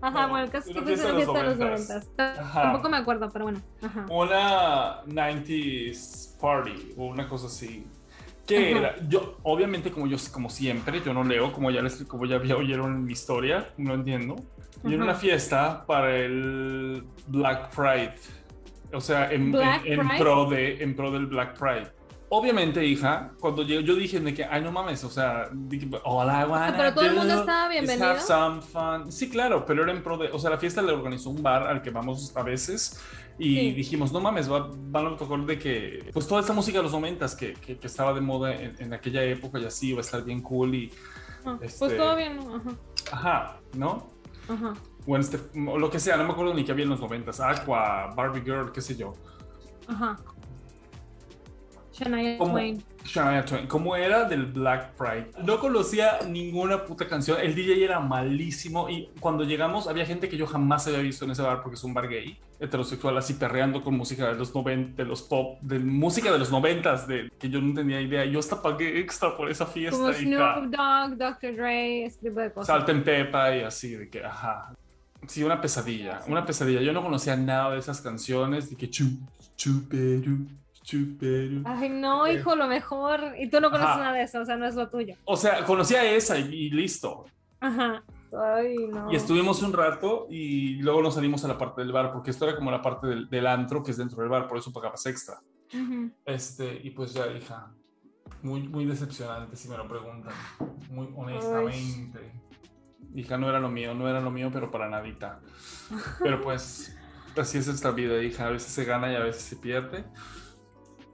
[0.07, 1.89] Ajá, Bueno, el caso es que fue una los fiesta de los noventas.
[1.89, 2.39] noventas.
[2.39, 2.63] Ajá.
[2.63, 3.61] Tampoco me acuerdo, pero bueno.
[3.83, 4.07] Ajá.
[4.11, 7.87] Una 90s party o una cosa así.
[8.47, 8.79] ¿Qué Ajá.
[8.79, 9.09] era?
[9.09, 12.93] Yo, obviamente, como yo, como siempre, yo no leo, como ya les, como ya oyeron
[12.93, 14.37] en mi historia, no entiendo.
[14.85, 18.15] Y era una fiesta para el Black Pride.
[18.93, 21.91] O sea, en, en- en pro de, en pro del Black Pride.
[22.37, 26.27] Obviamente, hija, cuando yo, yo dije de que, ay, no mames, o sea, dije, all
[26.29, 28.07] I wanna pero todo el mundo do estaba bienvenido.
[28.09, 29.13] have some fun.
[29.13, 31.63] Sí, claro, pero era en pro de, o sea, la fiesta la organizó un bar
[31.69, 33.01] al que vamos a veces
[33.39, 33.73] y Sí.
[33.73, 36.93] dijimos, no mames, va, van a tocar de que, pues toda esta música de los
[36.93, 40.01] noventas que, que, que estaba de moda en, en aquella época y así, va a
[40.01, 40.91] estar bien cool y,
[41.47, 42.57] Ah, este- Pues todo bien, ¿no?
[42.57, 42.71] Ajá.
[43.13, 44.11] ajá, ¿no?
[44.49, 44.73] Ajá.
[45.07, 47.01] O, en este, o lo que sea, no me acuerdo ni qué había en los
[47.01, 49.13] noventas, Aqua, Barbie Girl, qué sé yo.
[49.87, 50.17] Ajá.
[51.95, 52.39] Shania.
[52.39, 52.83] Twain.
[53.05, 55.31] Shania Twain, como era del Black Pride.
[55.45, 57.39] No conocía ninguna puta canción.
[57.41, 58.89] El DJ era malísimo.
[58.89, 61.85] Y cuando llegamos, había gente que yo jamás había visto en ese bar porque es
[61.85, 65.79] un bar gay, heterosexual, así perreando con música de los 90, de los pop, de
[65.79, 68.25] música de los noventas, de que yo no tenía idea.
[68.25, 69.97] Yo hasta pagué extra por esa fiesta.
[69.97, 70.13] Como.
[70.13, 71.57] Snoop Dogg, Dr.
[71.57, 72.67] Dre, ese tipo de cosas.
[72.67, 74.75] Salta en Pepa y así, de que, ajá.
[75.27, 76.83] Sí, una pesadilla, una pesadilla.
[76.83, 79.19] Yo no conocía nada de esas canciones, de que chu,
[79.57, 80.47] chuperu,
[80.85, 81.63] chuperu.
[81.65, 83.35] Ay, no, hijo, lo mejor.
[83.39, 84.01] Y tú no conoces Ajá.
[84.01, 85.17] nada de eso, o sea, no es lo tuyo.
[85.25, 87.25] O sea, conocía esa y, y listo.
[87.61, 88.05] Ajá.
[88.33, 89.13] Ay, no.
[89.13, 92.47] Y estuvimos un rato y luego nos salimos a la parte del bar, porque esto
[92.47, 95.05] era como la parte del, del antro que es dentro del bar, por eso pagabas
[95.07, 95.41] extra.
[95.73, 96.11] Ujú.
[96.25, 97.73] Este, y pues ya, hija,
[98.43, 100.35] muy, muy decepcionante si me lo preguntan,
[100.91, 102.33] muy honestamente.
[103.15, 105.41] Hija, no era lo mío, no era lo mío, pero para nadita.
[106.21, 106.97] Pero pues,
[107.37, 110.05] así es esta vida, hija, a veces se gana y a veces se pierde.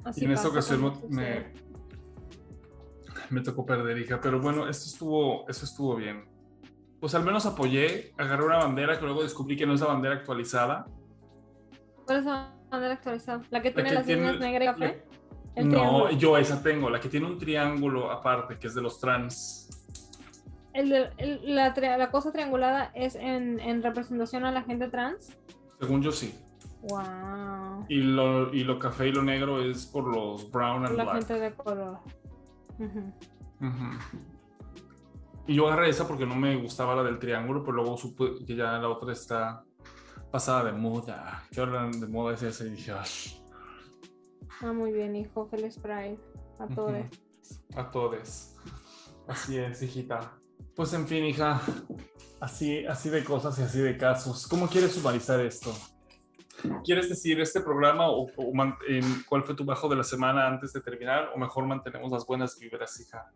[0.05, 1.53] Así y en esta ocasión me,
[3.30, 6.24] me tocó perder, hija, pero bueno, esto estuvo, eso estuvo bien.
[7.01, 10.14] Pues al menos apoyé, agarré una bandera que luego descubrí que no es la bandera
[10.16, 10.86] actualizada.
[12.07, 13.42] ¿Cuál es la bandera actualizada?
[13.51, 15.05] ¿La que tiene que las tiene- líneas negras y café?
[15.57, 16.11] No, triángulo.
[16.12, 19.68] yo esa tengo, la que tiene un triángulo aparte, que es de los trans.
[20.72, 24.88] El de- el- la, tri- la cosa triangulada es en, en representación a la gente
[24.88, 25.36] trans.
[25.80, 26.34] Según yo sí.
[26.82, 27.84] Wow.
[27.88, 31.16] Y lo, y lo café y lo negro es por los brown and La black.
[31.18, 31.98] gente de color.
[35.46, 38.54] Y yo agarré esa porque no me gustaba la del triángulo, pero luego supe que
[38.54, 39.64] ya la otra está
[40.30, 41.42] pasada de moda.
[41.50, 43.36] Que ahora de moda es esa y dije, "Ay,
[44.62, 45.46] Ah, muy bien, hijo.
[45.48, 46.18] Feliz Pride.
[46.58, 46.92] A todos.
[47.74, 48.54] a todos.
[49.26, 50.34] Así es, hijita.
[50.76, 51.60] Pues en fin, hija,
[52.40, 54.46] así, así de cosas y así de casos.
[54.46, 55.72] ¿Cómo quieres sumarizar esto?
[56.84, 60.46] ¿Quieres decir este programa o, o man- en cuál fue tu bajo de la semana
[60.46, 61.30] antes de terminar?
[61.34, 63.30] ¿O mejor mantenemos las buenas vibras, hija?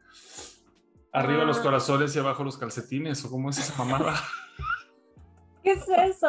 [1.12, 1.46] Arriba Ah.
[1.46, 4.14] los corazones y abajo los calcetines, ¿o cómo es esa mamada?
[5.62, 6.28] ¿Qué es eso?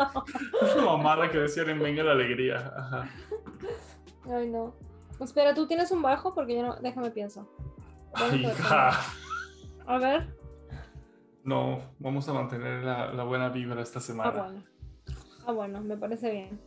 [0.62, 2.72] Es una mamada que decían en Venga la Alegría.
[2.78, 3.10] Ajá.
[4.32, 4.76] Ay, no.
[5.20, 6.34] Espera, ¿tú tienes un bajo?
[6.34, 6.76] Porque yo no.
[6.78, 7.50] Déjame pienso.
[8.14, 8.92] Ay, Déjame hija.
[9.88, 10.36] A ver.
[11.44, 14.32] No, vamos a mantener la, la buena vibra esta Ah, semana.
[14.32, 14.64] bueno.
[15.46, 16.62] Ah, bueno, me parece bien.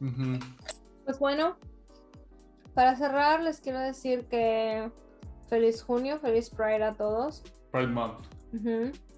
[0.00, 0.38] Ujú.
[1.04, 1.56] Pues bueno,
[2.74, 4.90] para cerrar, les quiero decir que
[5.48, 7.42] feliz junio, feliz Pride a todos.
[7.72, 8.20] Pride Month.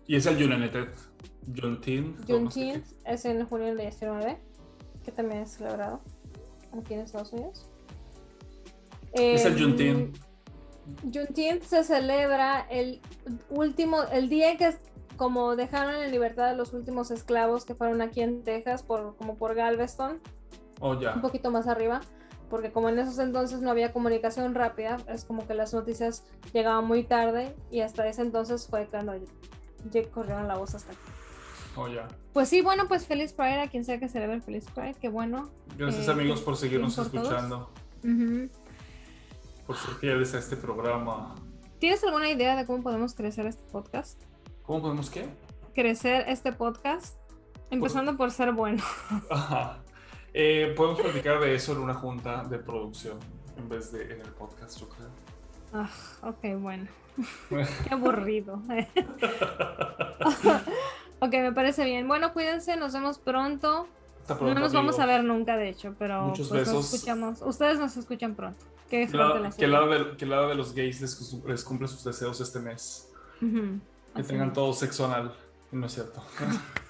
[0.07, 0.99] Y es el Juneteenth.
[1.55, 2.27] Juneteenth.
[2.29, 4.39] Juneteenth es en junio del 19,
[5.05, 6.01] que también es celebrado
[6.79, 7.69] aquí en Estados Unidos.
[9.13, 10.17] Es el Em, Juneteenth.
[11.13, 13.01] Juneteenth se celebra el
[13.51, 14.81] último, el día en que es-
[15.17, 19.37] como dejaron en libertad a los últimos esclavos que fueron aquí en Texas, por, como
[19.37, 20.21] por Galveston,
[20.81, 21.15] Oh, ya.
[21.15, 22.01] un poquito más arriba,
[22.51, 26.85] porque como en esos entonces no había comunicación rápida, es como que las noticias llegaban
[26.87, 29.15] muy tarde y hasta ese entonces fue cuando
[30.13, 31.01] corrieron la voz hasta aquí.
[31.77, 32.09] Oh, ya.
[32.33, 35.09] Pues sí, bueno, pues feliz Pride a quien sea que celebre el feliz Pride, qué
[35.09, 35.49] bueno.
[35.77, 37.71] Gracias, Eh, amigos, por seguirnos por escuchando.
[39.67, 41.35] Por ser fieles a este programa.
[41.79, 44.21] ¿Tienes alguna idea de cómo podemos crecer este podcast?
[44.63, 45.29] ¿Cómo podemos qué?
[45.75, 47.17] Crecer este podcast,
[47.71, 48.83] empezando por ser bueno.
[49.31, 49.81] Ajá.
[50.41, 53.19] Eh, podemos platicar de eso en una junta de producción
[53.57, 55.09] en vez de en el podcast, yo creo.
[55.73, 55.91] Ah,
[56.23, 56.87] ok, bueno.
[57.49, 58.55] Qué aburrido.
[61.19, 62.07] ok, me parece bien.
[62.07, 63.89] Bueno, cuídense, nos vemos pronto.
[64.21, 66.95] Hasta No pronto, nos vamos a ver nunca, de hecho, pero Muchos pues, nos besos.
[66.95, 67.43] escuchamos.
[67.43, 68.65] Ustedes nos escuchan pronto.
[68.89, 72.05] Que la- el lado de, que el lado de los gays les, les cumple sus
[72.05, 73.11] deseos este mes.
[73.41, 75.35] Que tengan todo sexo anal.
[75.73, 76.23] No es cierto.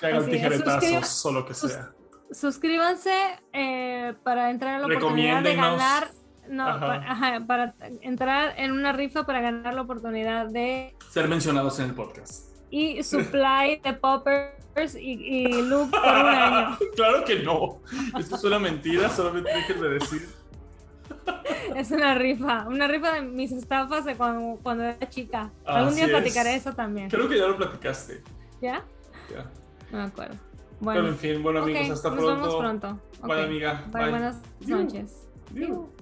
[0.00, 1.90] que hagan tijeretazos suscriba- o lo que sea.
[2.32, 3.12] Suscríbanse
[3.52, 6.10] eh, para entrar en la oportunidad de ganar.
[6.48, 6.80] No, Ajá.
[6.80, 11.86] pa- ajá, para entrar en una rifa para ganar la oportunidad de Ser mencionados en
[11.86, 12.48] el podcast.
[12.70, 15.12] y supply de poppers y,
[15.46, 16.78] y loop por un año.
[16.96, 17.80] Claro que no.
[18.18, 20.28] Esto es una mentira, solamente dejen de decir.
[21.76, 25.50] Es una rifa, una rifa de mis estafas de cuando, cuando era chica.
[25.64, 26.10] Algún Así día es.
[26.10, 27.08] platicaré eso también.
[27.10, 28.22] Creo que ya lo platicaste.
[28.60, 28.84] ¿Ya?
[29.30, 29.44] Ya.
[29.92, 30.34] No me acuerdo.
[30.34, 32.34] Pero Bueno, en fin, bueno amigos, hasta nos pronto.
[32.42, 33.00] vemos pronto.
[33.22, 33.44] Bye, Ok.
[33.46, 33.84] amiga.
[33.92, 34.10] Bye, Bye.
[34.10, 34.76] buenas Diu.
[34.78, 35.28] noches.
[35.52, 35.99] Diu.